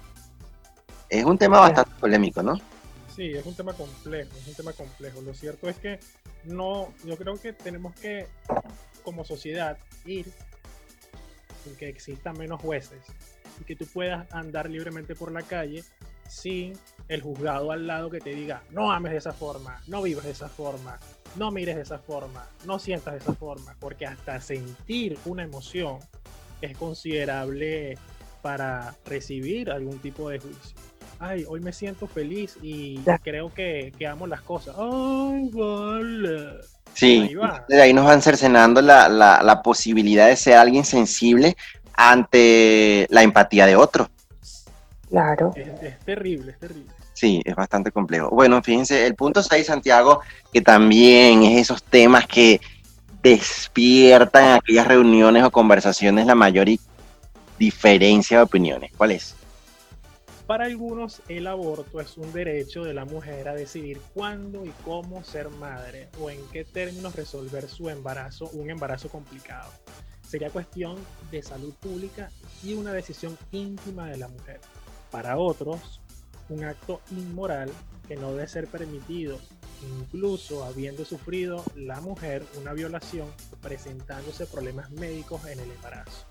[1.09, 2.59] Es un tema bastante polémico, ¿no?
[3.15, 5.21] Sí, es un tema complejo, es un tema complejo.
[5.21, 5.99] Lo cierto es que
[6.45, 8.27] no, yo creo que tenemos que,
[9.03, 10.31] como sociedad, ir
[11.63, 12.99] sin que existan menos jueces
[13.59, 15.83] y que tú puedas andar libremente por la calle
[16.27, 16.73] sin
[17.07, 20.31] el juzgado al lado que te diga, no ames de esa forma, no vivas de
[20.31, 20.99] esa forma,
[21.35, 25.99] no mires de esa forma, no sientas de esa forma, porque hasta sentir una emoción
[26.61, 27.97] es considerable
[28.41, 30.75] para recibir algún tipo de juicio
[31.19, 34.75] ay, hoy me siento feliz y creo que, amo las cosas.
[34.77, 36.61] Ay, vale.
[36.93, 37.35] Sí,
[37.69, 41.55] de ahí nos van cercenando la, la, posibilidad de ser alguien sensible
[41.97, 44.09] ante la empatía de otro.
[45.09, 45.51] Claro.
[45.55, 46.91] Es, terrible, es terrible.
[47.13, 48.29] Sí, es bastante complejo.
[48.29, 50.21] Bueno, fíjense, el punto 6, Santiago,
[50.53, 52.61] que también es esos temas que
[53.23, 56.67] despiertan en aquellas reuniones o conversaciones la mayor
[57.57, 58.91] diferencia de opiniones.
[58.95, 59.35] ¿Cuál es?
[60.45, 65.23] Para algunos, el aborto es un derecho de la mujer a decidir cuándo y cómo
[65.23, 69.69] ser madre o en qué términos resolver su embarazo, un embarazo complicado.
[70.27, 70.97] Sería cuestión
[71.31, 72.29] de salud pública
[72.63, 74.59] y una decisión íntima de la mujer.
[75.11, 76.01] Para otros,
[76.49, 77.71] un acto inmoral
[78.07, 79.39] que no debe ser permitido,
[79.99, 83.27] incluso habiendo sufrido la mujer una violación
[83.61, 86.25] presentándose problemas médicos en el embarazo.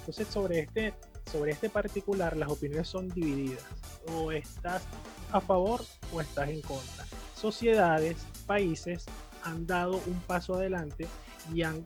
[0.00, 0.94] Entonces, sobre este
[1.30, 3.64] sobre este particular las opiniones son divididas.
[4.08, 4.82] O estás
[5.30, 7.06] a favor o estás en contra.
[7.36, 9.06] Sociedades, países
[9.42, 11.06] han dado un paso adelante
[11.54, 11.84] y han,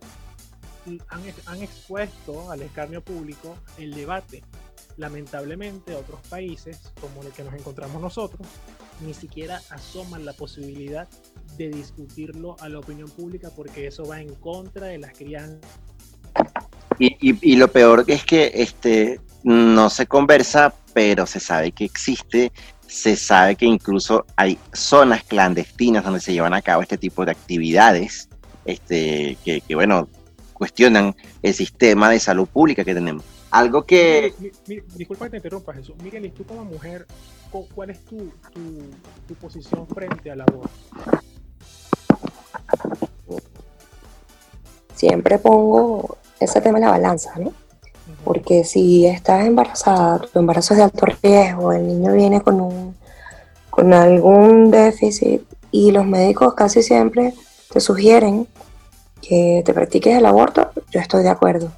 [1.47, 4.43] han, expuesto al escarnio público el debate.
[4.97, 8.47] Lamentablemente otros países, como el que nos encontramos nosotros,
[9.01, 11.07] ni siquiera asoman la posibilidad
[11.57, 15.61] de discutirlo a la opinión pública porque eso va en contra de las crianzas.
[16.99, 21.85] Y, y, y, lo peor es que este, no se conversa, pero se sabe que
[21.85, 22.53] existe,
[22.87, 27.33] se sabe que incluso hay zonas clandestinas donde se llevan a cabo este tipo de
[27.33, 28.29] actividades,
[28.65, 30.09] este, que, bueno,
[30.57, 33.23] cuestionan el sistema de salud pública que tenemos.
[33.51, 34.35] Algo que...
[34.97, 35.95] disculpa que te interrumpa, Jesús.
[36.03, 37.07] Miguel, ¿y tú como mujer,
[37.75, 38.33] cuál es tu,
[39.27, 40.71] tu, posición frente al aborto?
[44.95, 47.53] Siempre pongo ese tema en la balanza, ¿no?
[48.25, 52.97] Porque si estás embarazada, tu embarazo es de alto riesgo, el niño viene con, un,
[53.69, 57.35] con algún déficit y los médicos casi siempre
[57.71, 58.49] te sugieren
[59.27, 61.71] que te practiques el aborto, yo estoy de acuerdo.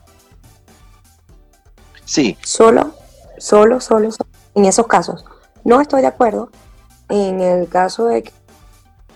[2.05, 2.37] Sí.
[2.43, 2.93] Solo,
[3.39, 5.25] solo, solo, solo, en esos casos.
[5.65, 6.51] No estoy de acuerdo
[7.09, 8.31] en el caso de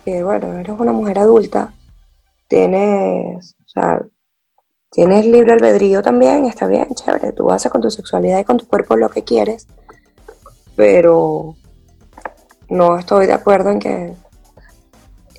[0.04, 1.72] que, bueno, eres una mujer adulta,
[2.48, 4.02] tienes, o sea,
[4.92, 7.32] Tienes libre albedrío también, está bien, chévere.
[7.32, 9.66] Tú haces con tu sexualidad y con tu cuerpo lo que quieres,
[10.76, 11.56] pero
[12.68, 14.14] no estoy de acuerdo en que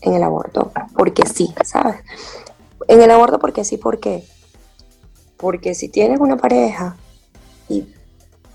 [0.02, 1.98] en el aborto, porque sí, ¿sabes?
[2.88, 4.24] En el aborto porque sí, ¿por qué?
[5.38, 6.96] Porque si tienes una pareja
[7.70, 7.88] y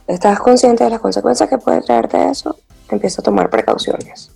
[0.06, 2.56] estás consciente de las consecuencias que puede traerte eso,
[2.90, 4.30] empieza a tomar precauciones.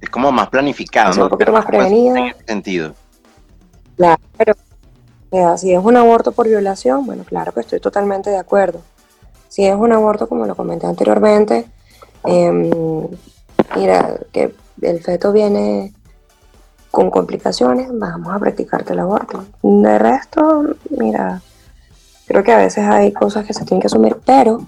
[0.00, 1.24] Es como más planificado, ¿no?
[1.24, 2.18] Un poquito más prevenida.
[2.18, 2.94] En ese sentido.
[3.96, 4.20] Claro,
[5.30, 8.82] O sea, si es un aborto por violación, bueno, claro que estoy totalmente de acuerdo.
[9.48, 11.66] Si es un aborto, como lo comenté anteriormente,
[12.24, 12.70] em,
[13.74, 15.94] mira, que el feto viene
[16.90, 19.44] con complicaciones, vamos a practicarte el aborto.
[19.62, 21.42] De resto, mira,
[22.26, 24.66] creo que a veces hay cosas que se tienen que asumir, pero,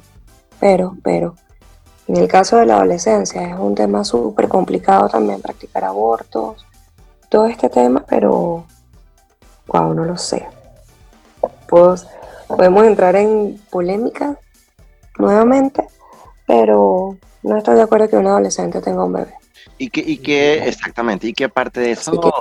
[0.60, 1.34] pero, pero,
[2.06, 6.66] en el caso de la adolescencia es un tema súper complicado también practicar abortos,
[7.28, 8.64] todo este tema, pero,
[9.66, 10.46] wow, no lo sé.
[11.68, 12.06] Pues,
[12.46, 14.38] podemos entrar en polémica
[15.18, 15.86] nuevamente,
[16.46, 19.37] pero no estoy de acuerdo que un adolescente tenga un bebé.
[19.76, 22.32] Y que, y que exactamente, y que aparte de eso,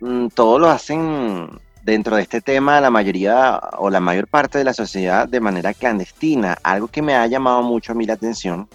[0.00, 4.64] mm, todo lo hacen dentro de este tema la mayoría o la mayor parte de
[4.64, 6.58] la sociedad de manera clandestina.
[6.62, 8.68] Algo que me ha llamado mucho a mí la atención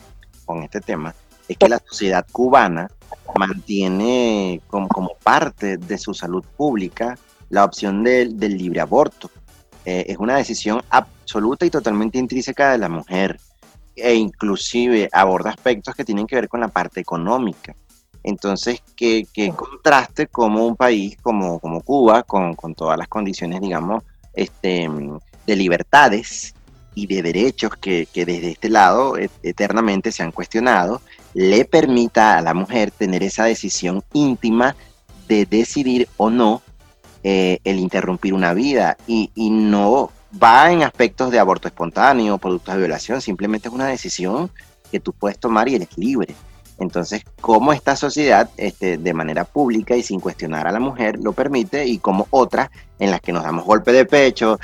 [0.46, 1.14] con este tema
[1.48, 2.90] es que la sociedad cubana
[3.38, 7.18] mantiene como, como parte de su salud pública
[7.50, 9.30] la opción del, del libre aborto.
[9.86, 13.40] Eh, es una decisión absoluta y totalmente intrínseca de la mujer
[14.02, 17.76] e inclusive aborda aspectos que tienen que ver con la parte económica.
[18.24, 19.26] Entonces, que,
[19.56, 24.88] contraste como un país como, como Cuba, con, todas las condiciones, digamos, este,
[25.48, 26.54] de libertades
[26.94, 31.02] y de derechos que, desde este lado eternamente se han cuestionado,
[31.34, 34.76] le permita a la mujer tener esa decisión íntima
[35.28, 36.62] de decidir o no
[37.24, 42.74] eh, el interrumpir una vida y, y, no va en aspectos de aborto espontáneo, productos
[42.74, 44.52] de violación, simplemente es una decisión
[44.92, 46.36] que tú puedes tomar y eres libre.
[46.80, 51.32] Entonces, cómo esta sociedad, este, de manera pública y sin cuestionar a la mujer, lo
[51.32, 54.60] permite y como otras en las que nos damos golpe de pecho,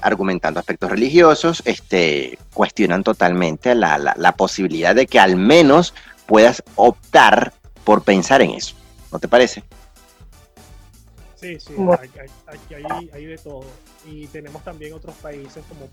[0.00, 5.94] argumentando aspectos religiosos, este, cuestionan totalmente la, posibilidad de que al menos
[6.26, 7.52] puedas optar
[7.84, 8.76] por pensar en eso.
[9.10, 9.64] ¿No te parece?
[11.40, 11.72] Sí, sí,
[12.46, 13.64] aquí hay, hay, de todo.
[14.04, 15.88] Y tenemos también otros países como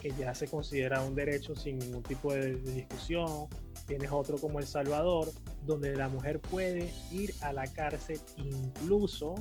[0.00, 3.48] que ya se considera un derecho sin ningún tipo de discusión,
[3.86, 5.30] Tienes otro como El Salvador,
[5.64, 9.36] donde la mujer puede ir a la cárcel incluso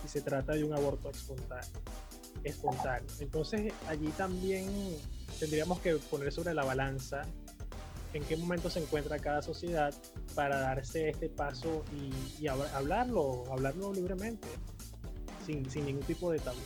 [0.00, 1.80] si se trata de un aborto espontáneo.
[2.42, 3.08] espontáneo.
[3.20, 4.66] Entonces allí también
[5.38, 7.22] tendríamos que poner sobre la balanza
[8.12, 9.94] en qué momento se encuentra cada sociedad
[10.34, 11.84] para darse este paso
[12.40, 14.48] y, hablarlo, hablarlo libremente,
[15.46, 16.58] sin, ningún tipo de tabú.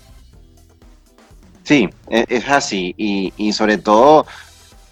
[1.63, 2.95] Sí, e, es así.
[2.97, 4.27] Y, y sobre todo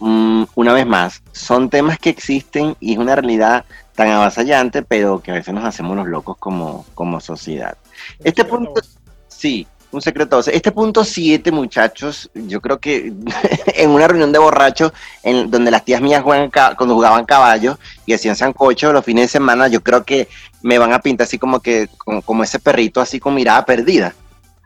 [0.07, 5.23] Mm, una vez más, son temas que existen y es una realidad tan avasallante, pero
[5.23, 7.79] que a veces nos hacemos los locos como, como sociedad.
[8.23, 8.83] Este punto,
[9.29, 10.41] sí, un secreto.
[10.41, 13.13] Este punto 7, muchachos, yo creo que
[13.75, 14.93] en una reunión de borrachos,
[15.23, 19.29] en donde las tías mías juegan, cuando jugaban caballos y hacían sancocho los fines de
[19.29, 20.29] semana, yo creo que
[20.63, 24.15] me van a pintar así como que, como ese perrito así con mirada perdida.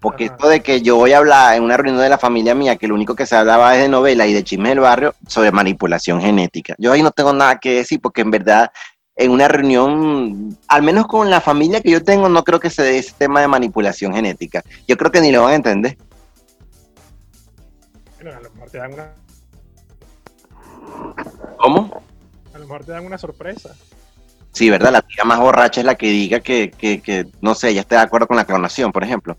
[0.00, 2.76] Porque esto de que yo voy a hablar en una reunión de la familia mía,
[2.76, 5.50] que lo único que se hablaba es de novela y de chisme del barrio, sobre
[5.50, 6.76] manipulación genética.
[6.78, 8.70] Yo ahí no tengo nada que decir, porque en verdad,
[9.18, 12.84] en una reunión, al menos con la familia que yo tengo, no creo que se
[12.84, 14.62] dé ese tema de manipulación genética.
[14.86, 15.98] Yo creo que ni lo van a entender.
[18.14, 19.12] Bueno, a lo mejor te dan una.
[21.58, 22.02] ¿Cómo?
[22.54, 23.74] A lo mejor te dan una sorpresa.
[24.52, 24.92] Sí, ¿verdad?
[24.92, 27.96] La tía más borracha es la que diga que, que, que no sé, ya está
[27.96, 29.36] de acuerdo con la clonación, por ejemplo.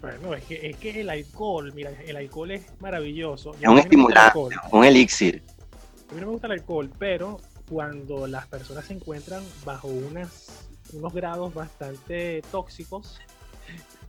[0.00, 3.54] Bueno, es que, es que el alcohol, mira, el alcohol es maravilloso.
[3.60, 4.38] Es un estimulante,
[4.70, 5.42] un elixir.
[6.10, 10.68] A mí no me gusta el alcohol, pero cuando las personas se encuentran bajo unas,
[10.92, 13.18] unos grados bastante tóxicos,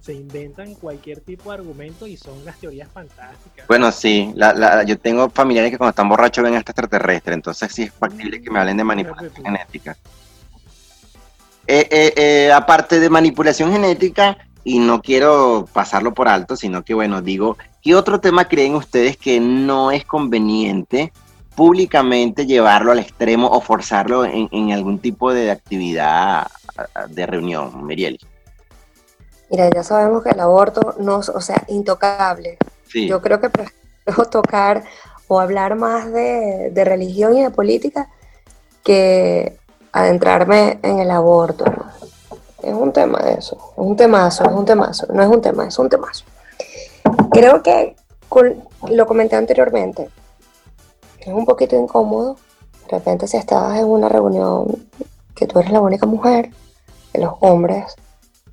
[0.01, 3.67] se inventan cualquier tipo de argumento y son unas teorías fantásticas.
[3.67, 7.71] Bueno, sí, la, la, yo tengo familiares que cuando están borrachos ven hasta extraterrestre, entonces
[7.71, 9.97] sí es factible que me hablen de manipulación genética.
[11.67, 16.93] Eh, eh, eh, aparte de manipulación genética, y no quiero pasarlo por alto, sino que
[16.93, 21.11] bueno, digo, ¿qué otro tema creen ustedes que no es conveniente
[21.59, 26.47] públicamente llevarlo al extremo o forzarlo en, algún tipo de actividad
[27.09, 28.17] de reunión, Miriel?
[29.49, 32.57] Mira, ya sabemos que el aborto no, o sea, intocable.
[32.93, 34.85] Yo creo que prefiero tocar
[35.27, 38.07] o hablar más de, de religión y de política
[38.81, 39.57] que
[39.91, 41.65] adentrarme en el aborto.
[42.63, 45.77] Es un tema eso, es un temazo, es un temazo, no es un tema, es
[45.77, 46.23] un temazo.
[47.33, 47.97] Creo que
[48.89, 50.09] lo comenté anteriormente,
[51.21, 52.37] es un poquito incómodo,
[52.89, 54.87] de repente si estás en una reunión
[55.35, 56.49] que tú eres la única mujer,
[57.11, 57.95] que los hombres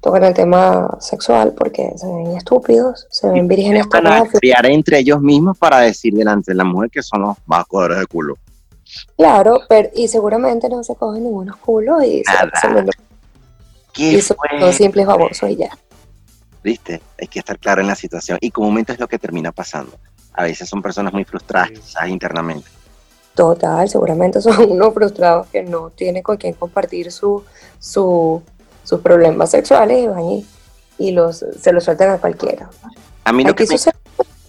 [0.00, 5.20] tocan el tema sexual porque se ven estúpidos, se ven vírgenes para criar entre ellos
[5.20, 8.36] mismos para decir delante de la mujer que son los más de culo.
[9.16, 12.90] Claro, pero y seguramente no se cogen ningunos culos y se, se,
[13.92, 14.36] ¿Qué y son
[14.72, 15.70] simples babosos y ya.
[16.66, 17.00] ¿viste?
[17.20, 19.92] Hay que estar claro en la situación y comúnmente es lo que termina pasando.
[20.36, 21.74] A veces son personas muy frustradas, Sí.
[21.76, 22.68] quizás internamente.
[23.34, 27.44] Total, seguramente son unos frustrados que no tienen con quién compartir su,
[27.78, 28.42] su-
[28.84, 30.46] sus problemas sexuales y van y,
[30.98, 32.70] y los, se los sueltan a cualquiera.
[33.24, 33.94] A mí lo Aquí que me- sucede,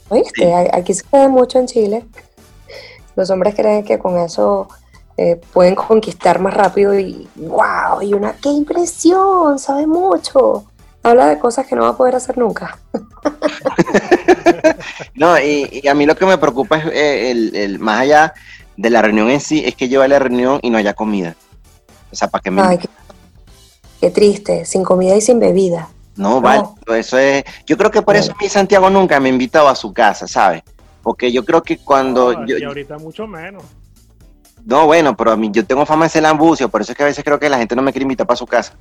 [0.09, 0.41] ¿oíste?
[0.45, 0.69] Sí.
[0.73, 2.05] Aquí sucede mucho en Chile.
[3.15, 4.67] Los hombres creen que con eso
[5.17, 10.65] eh, pueden conquistar más rápido y wow, y una, qué impresión, sabe mucho.
[11.01, 12.77] Habla de cosas que no va a poder hacer nunca.
[15.15, 18.33] No, y, y a mí lo que me preocupa es eh, el, el- más allá
[18.75, 21.35] de la reunión en sí, es que yo a la reunión y no haya comida.
[22.11, 22.61] O sea, para que me...
[22.61, 22.89] Ay, qué,
[24.01, 25.89] qué triste, sin comida y sin bebida.
[26.15, 26.41] No, No.
[26.41, 26.63] vale,
[26.99, 27.43] eso es...
[27.65, 30.27] Yo creo que por eso a mí Santiago nunca me ha invitado a su casa,
[30.27, 30.63] ¿sabes?
[31.03, 32.33] Porque yo creo que cuando...
[32.33, 33.63] No, yo- y ahorita mucho menos.
[34.65, 37.03] no, bueno, pero a mí yo tengo fama de ser lambucio, por eso es que
[37.03, 38.73] a veces creo que la gente no me quiere invitar para su casa.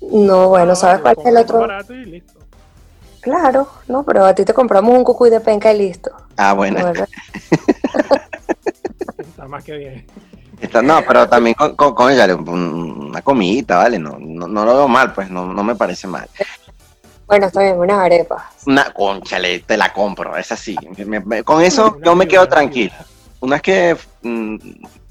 [0.00, 1.58] No, bueno, ¿sabes cuál es el otro?
[1.60, 2.39] barato y listo.
[3.20, 6.10] Claro, no, pero a ti te compramos un cucuy de penca y listo.
[6.36, 6.80] Ah, bueno.
[6.92, 7.04] No.
[9.18, 10.06] Está más que bien.
[10.60, 13.98] Está- no, pero también con, con, con ella, un- una comidita, ¿vale?
[13.98, 16.28] No, no, no lo veo mal, pues no, no me parece mal.
[17.26, 18.42] Bueno, está bien, unas arepas.
[18.66, 20.76] Una conchale, te la compro, es así.
[21.06, 22.92] Me- me- con eso Una yo me quedo tranquilo.
[23.40, 24.56] Una es que, mm,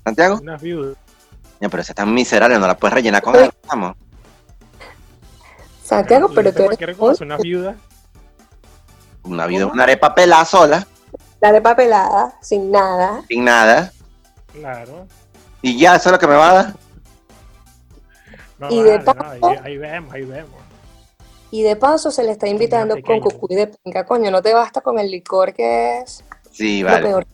[0.03, 0.95] Santiago, Unas viudas.
[1.59, 3.95] ya, pero esa está miserable, no la puedes rellenar con algo, vamos.
[5.83, 7.75] Santiago, pero tú eres ¿Quieres conocer unas viudas?
[9.29, 10.87] Una vida, una arepa pelada sola,
[11.41, 13.21] la arepa pelada, sin nada.
[13.27, 13.91] sin nada,
[14.51, 15.07] Claro.
[15.61, 16.73] y ya, eso es lo que me va a dar.
[18.57, 20.59] No, Y de vale, no, paso- ahí, ahí vemos, ahí vemos.
[21.51, 24.81] Y de paso se le está invitando con cucuy de penca, coño, no te basta
[24.81, 27.05] con el licor que es Sí, lo vale.
[27.07, 27.27] peor.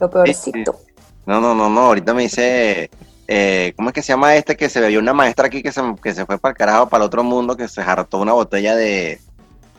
[0.00, 0.80] Lo peorcito.
[1.26, 2.90] No, no, no, no, ahorita me dice,
[3.28, 5.82] eh, ¿cómo es que se llama este que se bebió una maestra aquí que se,
[6.02, 8.74] que se fue para el carajo, para el otro mundo, que se hartó una botella
[8.76, 9.20] de...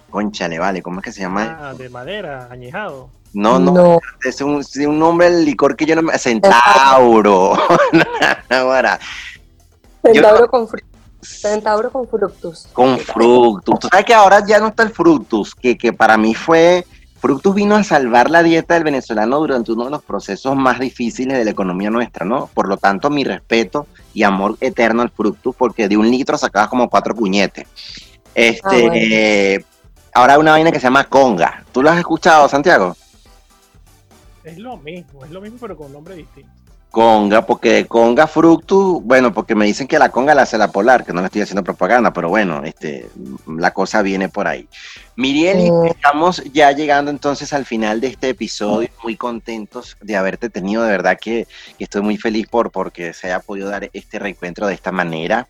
[0.10, 1.58] Conchale, vale, ¿cómo es que se llama?
[1.62, 3.10] Ah, de madera, añejado.
[3.34, 4.64] No, no, No, es un,
[4.98, 6.18] nombre del licor que yo no me...
[6.18, 7.58] Centauro.
[8.50, 9.00] Ahora,
[10.04, 10.84] centauro con fru-
[11.22, 12.68] centauro con fructus.
[12.74, 13.80] con Fructus.
[13.80, 16.86] Tú sabes que ahora ya no está el Fructus, que, que para mí fue...
[17.20, 21.36] Fructus vino a salvar la dieta del venezolano durante uno de los procesos más difíciles
[21.36, 22.48] de la economía nuestra, ¿no?
[22.54, 26.70] Por lo tanto, mi respeto y amor eterno al Fructus, porque de un litro sacabas
[26.70, 27.68] como cuatro cuñetes.
[28.36, 28.92] Este, Ah, bueno.
[28.96, 29.66] eh,
[30.18, 31.64] ahora hay una vaina que se llama conga.
[31.72, 32.96] ¿Tú lo has escuchado, Santiago?
[34.44, 36.50] Es lo mismo, es lo mismo, pero con nombre distinto.
[36.90, 41.06] Conga, porque conga fructus, bueno, porque me dicen que la conga la hace la polar,
[41.06, 43.10] que no le estoy haciendo propaganda, pero bueno, este,
[43.46, 44.68] la cosa viene por ahí.
[45.16, 45.86] Miriel, Mm.
[45.88, 50.92] estamos ya llegando entonces al final de este episodio, muy contentos de haberte tenido, de
[50.92, 51.46] verdad que,
[51.78, 55.48] que estoy muy feliz por porque se haya podido dar este reencuentro de esta manera.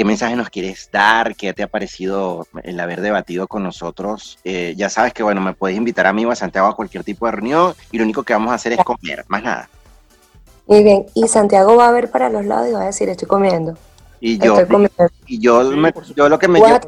[0.00, 1.36] ¿Qué mensaje nos quieres dar?
[1.36, 4.38] ¿Qué te ha parecido el haber debatido con nosotros?
[4.44, 7.04] Eh, ya sabes que, bueno, me puedes invitar a mí o a Santiago a cualquier
[7.04, 9.68] tipo de reunión y lo único que vamos a hacer es comer, más nada.
[10.66, 13.28] Muy bien, y Santiago va a ver para los lados y va a decir, estoy
[13.28, 13.76] comiendo.
[14.20, 16.80] Y yo, Estoy comiendo y yo, Sí, me- yo lo que me llevo,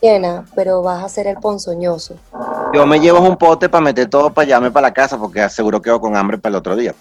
[0.00, 2.16] llena, pero vas a ser el ponzoñoso.
[2.72, 5.82] yo me llevo un pote para meter todo para allá, para la casa, porque seguro
[5.82, 6.94] quedo con hambre para el otro día.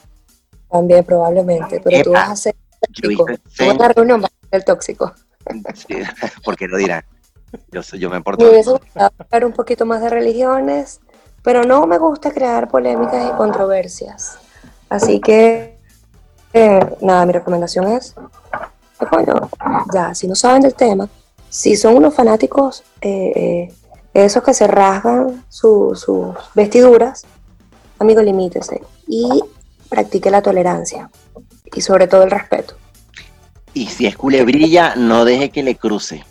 [0.69, 2.55] También probablemente, pero tú vas a ser
[2.89, 3.31] Yo tóxico.
[3.31, 5.13] hice Tú la reunión vas a ser el tóxico.
[5.73, 5.95] Sí,
[6.43, 7.03] porque lo dirán.
[7.71, 8.49] Yo, soy- yo me Me porto.
[8.49, 10.99] hubiese gustado hablar un poquito más de religiones,
[11.43, 14.37] pero no me gusta crear polémicas y controversias.
[14.89, 15.77] Así que,
[16.53, 18.15] eh, nada, mi recomendación es,
[19.09, 19.49] coño,
[19.93, 21.07] ya, si no saben del tema,
[21.49, 23.73] si son unos fanáticos, eh, eh,
[24.13, 27.25] esos que se rasgan su- sus vestiduras,
[27.99, 29.43] amigo, limítese y
[29.89, 31.09] practique la tolerancia
[31.73, 32.75] y sobre todo el respeto.
[33.75, 36.23] Y si es culebrilla, no deje que le cruce.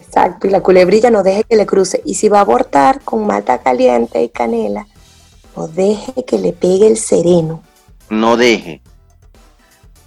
[0.00, 2.02] Exacto, y la culebrilla no deje que le cruce.
[2.04, 4.86] Y si va a abortar con malta caliente y canela,
[5.54, 7.62] no deje que le pegue el sereno.
[8.08, 8.80] No deje.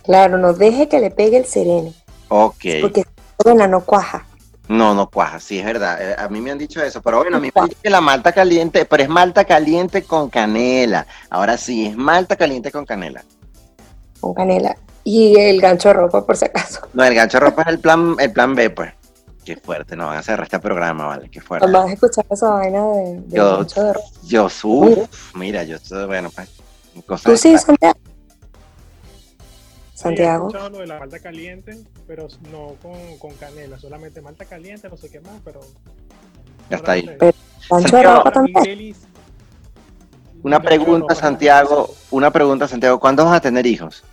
[0.03, 1.93] Claro, no deje que le pegue el sereno,
[2.29, 2.65] Ok.
[2.81, 3.05] porque
[3.43, 4.25] buena no cuaja.
[4.67, 6.01] No, no cuaja, sí, es verdad.
[6.01, 7.89] Eh, A mí me han dicho eso, pero bueno, a mí me han dicho que
[7.91, 11.05] la malta caliente, pero es malta caliente con canela.
[11.29, 13.23] Ahora sí, es malta caliente con canela.
[14.19, 14.75] con canela.
[15.11, 16.81] Y el gancho de ropa, por si acaso.
[16.93, 18.93] No, el gancho de ropa es el plan, el plan B, pues.
[19.43, 21.65] Qué fuerte, no van a cerrar este programa, vale, qué fuerte.
[21.71, 24.07] Vamos a escuchar esa vaina de, de Yo- gancho de ropa.
[24.23, 26.47] Yo subo, mira, yo estoy, bueno, pues.
[27.07, 27.97] cosas ¿Tú sí, Santiago?
[27.99, 30.47] Sí, he Santiago.
[30.47, 34.97] escuchado lo de la malta caliente, pero no con, con canela, solamente malta caliente, no
[34.97, 35.61] sé qué más, pero.
[36.69, 37.07] Ya está ahí.
[37.07, 37.33] De
[37.67, 38.17] Santiago.
[38.17, 38.55] ropa también.
[38.63, 38.97] Miguelis-
[40.43, 44.03] Una pregunta, Santiago, una pregunta, Santiago, ¿cuándo vas a tener hijos?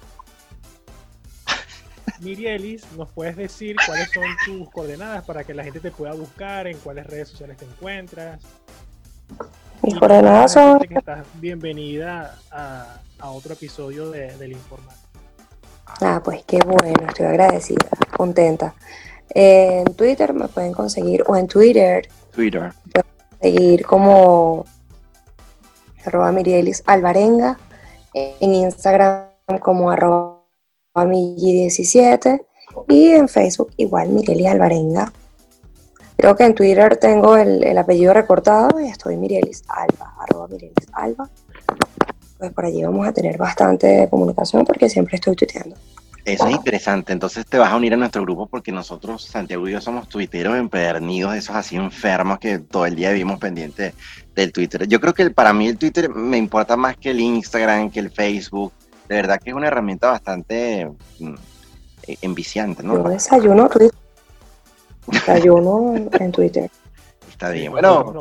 [2.21, 6.67] Mirielis, ¿nos puedes decir cuáles son tus coordenadas para que la gente te pueda buscar,
[6.67, 8.41] en cuáles redes sociales te encuentras?
[9.83, 14.97] Mis Y coordenadas son que estás bienvenida a, a otro episodio de, del Informal.
[16.01, 18.75] Ah, pues qué bueno, estoy agradecida, contenta.
[19.31, 22.73] En Twitter me pueden conseguir, o en Twitter, Twitter.
[23.41, 24.65] seguir como
[26.05, 27.59] arroba Mirielis Alvarenga,
[28.15, 29.27] en Instagram
[29.61, 30.36] como arroba
[31.05, 32.41] Migi17
[32.89, 35.13] y en Facebook igual Mirielis Alvarenga.
[36.17, 40.89] Creo que en Twitter tengo el, el apellido recortado y estoy Mirielis Alba, arroba Mirielis
[40.93, 41.29] Alba.
[42.39, 45.77] Pues por allí vamos a tener bastante comunicación porque siempre estoy tuiteando.
[46.27, 47.13] Eso es interesante.
[47.13, 50.57] Entonces te vas a unir a nuestro grupo porque nosotros, Santiago y yo, somos tuiteros
[50.57, 53.95] empedernidos, esos así enfermos que todo el día vivimos pendientes
[54.35, 54.89] del Twitter.
[54.89, 58.11] Yo creo que para mí el Twitter me importa más que el Instagram, que el
[58.11, 58.73] Facebook.
[59.09, 61.35] De verdad que es una herramienta bastante mm,
[62.09, 63.09] eh, enviciante, Yo ¿no?
[63.09, 63.99] desayuno Twitter.
[65.07, 66.71] Desayuno en Twitter.
[67.29, 67.71] Está bien.
[67.71, 68.13] Bueno,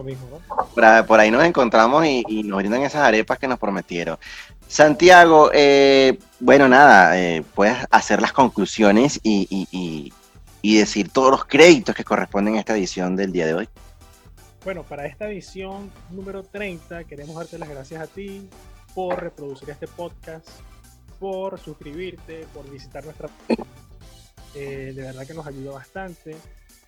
[0.73, 4.17] por ahí, por ahí nos encontramos y, y nos brindan esas arepas que nos prometieron.
[4.67, 10.13] Santiago, eh, bueno, nada, eh, puedes hacer las conclusiones y, y- y-
[10.61, 13.69] y decir todos los créditos que corresponden a esta edición del día de hoy.
[14.63, 18.49] Bueno, para esta edición número 30 queremos darte las gracias a ti
[18.95, 20.47] por reproducir este podcast,
[21.19, 23.27] por suscribirte, por visitar nuestra...
[24.57, 26.33] Eh, de verdad que nos ayuda bastante.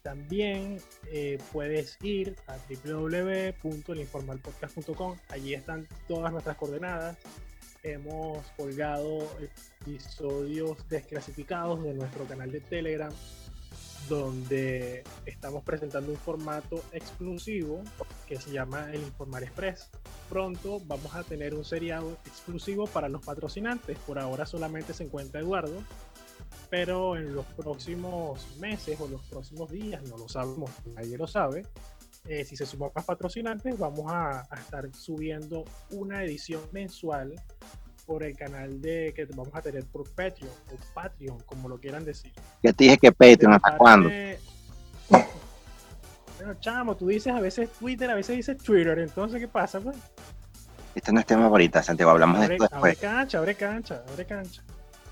[0.01, 0.79] También
[1.11, 5.17] eh, puedes ir a www.elinformalpodcast.com.
[5.27, 7.17] Allí están todas nuestras coordenadas.
[7.83, 9.27] Hemos colgado
[9.81, 13.11] episodios desclasificados de nuestro canal de Telegram
[14.07, 17.83] donde estamos presentando un formato exclusivo
[18.27, 19.89] que se llama el Informar Express.
[20.29, 23.97] Pronto vamos a tener un seriado exclusivo para los patrocinantes.
[23.99, 25.81] Por ahora solamente se encuentra Eduardo,
[26.69, 31.63] pero en los próximos meses o los próximos días, no lo sabemos, nadie lo sabe.
[32.27, 37.33] eh, si se suman más patrocinantes, vamos a, a estar subiendo una edición mensual
[38.07, 42.05] por el canal de que vamos a tener por Patreon o Patreon, como lo quieran
[42.05, 42.31] decir.
[42.63, 44.09] Ya te dije que Patreon, ¿hasta cuándo?
[45.09, 49.97] Bueno, chamo, tú dices a veces Twitter, a veces dices Twitter, entonces ¿qué pasa, pues?
[50.95, 53.11] Este no es tema ahorita, Santiago, hablamos de Abre, esto abre después.
[53.11, 54.63] cancha, abre cancha, abre cancha.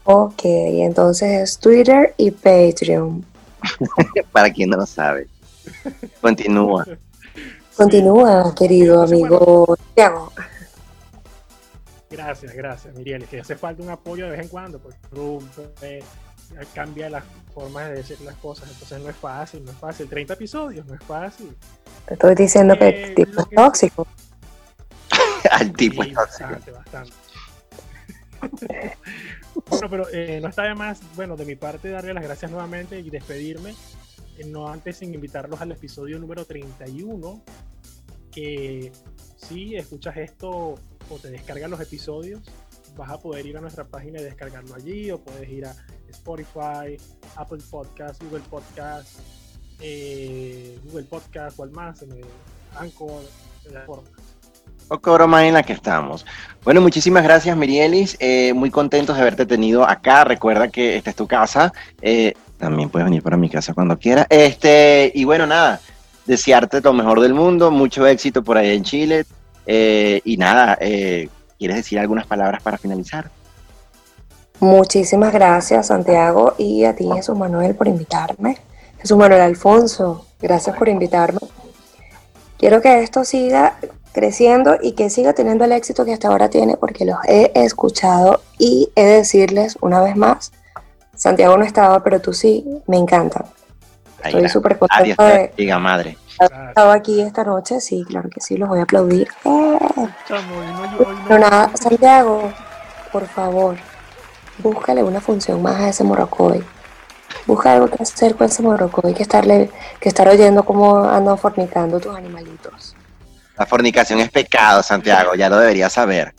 [0.05, 3.25] Ok, entonces es Twitter y Patreon.
[4.31, 5.27] Para quien no lo sabe.
[6.21, 6.85] Continúa.
[7.75, 10.31] Continúa, querido Entonces, amigo Tiago.
[12.17, 13.25] Gracias, gracias, Miriel.
[13.25, 16.03] Que hace falta un apoyo de vez en cuando, porque rompe,
[16.73, 20.07] cambia las formas de decir las cosas, entonces no es fácil, no es fácil.
[20.07, 21.55] 30 episodios, no es fácil.
[22.07, 24.07] Te estoy diciendo que Eh, el tipo es que- tóxico.
[25.51, 26.49] Al tipo Sí, es tóxico.
[26.49, 27.13] bastante, bastante.
[29.69, 32.99] bueno, pero eh, no está de más, bueno, de mi parte darle las gracias nuevamente
[32.99, 33.71] y despedirme,
[34.37, 37.41] eh, no antes sin invitarlos al episodio número 31,
[38.31, 38.91] que
[39.37, 40.75] si escuchas esto
[41.09, 42.41] o te descargan los episodios,
[42.97, 45.75] vas a poder ir a nuestra página y descargarlo allí, o puedes ir a
[46.09, 46.97] Spotify,
[47.35, 49.19] Apple Podcast, Google Podcast,
[49.81, 52.25] eh, Google Podcast, cual más, en el
[52.77, 53.21] Anchor,
[53.63, 54.09] de la forma.
[54.87, 56.25] Poco broma en la que estamos.
[56.63, 58.17] Bueno, muchísimas gracias, Mirielis.
[58.19, 60.23] Eh, muy contentos de haberte tenido acá.
[60.23, 61.73] Recuerda que esta es tu casa.
[62.01, 64.27] Eh, también puedes venir para mi casa cuando quieras.
[64.29, 65.81] Este, y bueno, nada,
[66.27, 69.25] desearte lo mejor del mundo, mucho éxito por ahí en Chile.
[69.65, 73.29] Eh, y nada, eh, ¿quieres decir algunas palabras para finalizar?
[74.59, 78.57] Muchísimas gracias, Santiago, y a ti, Jesús Manuel, por invitarme.
[78.99, 81.39] Jesús Manuel Alfonso, gracias por invitarme.
[82.57, 83.77] Quiero que esto siga
[84.13, 88.41] creciendo y que siga teniendo el éxito que hasta ahora tiene, porque los he escuchado
[88.57, 90.53] y he de decirles una vez más,
[91.15, 93.45] Santiago no estaba, pero tú sí, me encanta.
[94.25, 96.17] Ahí Estoy súper Adiós, contenta de diga madre.
[96.39, 97.79] estado aquí esta noche.
[97.79, 99.27] Sí, claro que sí, los voy a aplaudir.
[99.43, 99.77] ¡Eh!
[101.27, 102.51] Pero nada, Santiago,
[103.11, 103.77] por favor,
[104.57, 106.63] búscale una función más a ese morocoy.
[107.45, 109.69] Busca algo que hacer con ese morocoy que estarle,
[109.99, 112.95] que estar oyendo cómo andan fornicando tus animalitos.
[113.55, 116.33] La fornicación es pecado, Santiago, ya lo deberías saber.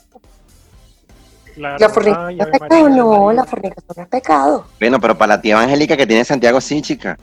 [1.55, 4.65] Claro, La fornicación ay, es pecado, María, no, la fornicación es pecado.
[4.77, 7.17] Bueno, pero para la tía evangélica que tiene Santiago, sí, chica.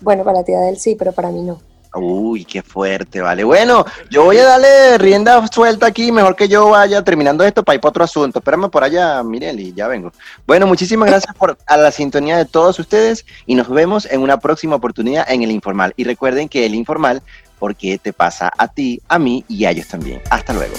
[0.00, 1.60] Bueno, para la tía sí, pero para mí no.
[1.98, 3.42] Uy, qué fuerte, vale.
[3.44, 7.74] Bueno, yo voy a darle rienda suelta aquí, mejor que yo vaya terminando esto para
[7.74, 8.38] ir para otro asunto.
[8.38, 10.12] Espérame por allá, Mireli, ya vengo.
[10.46, 14.38] Bueno, muchísimas gracias por a la sintonía de todos ustedes y nos vemos en una
[14.38, 15.94] próxima oportunidad en el informal.
[15.96, 17.22] Y recuerden que el informal,
[17.58, 20.20] porque te pasa a ti, a mí y a ellos también.
[20.30, 20.74] Hasta luego.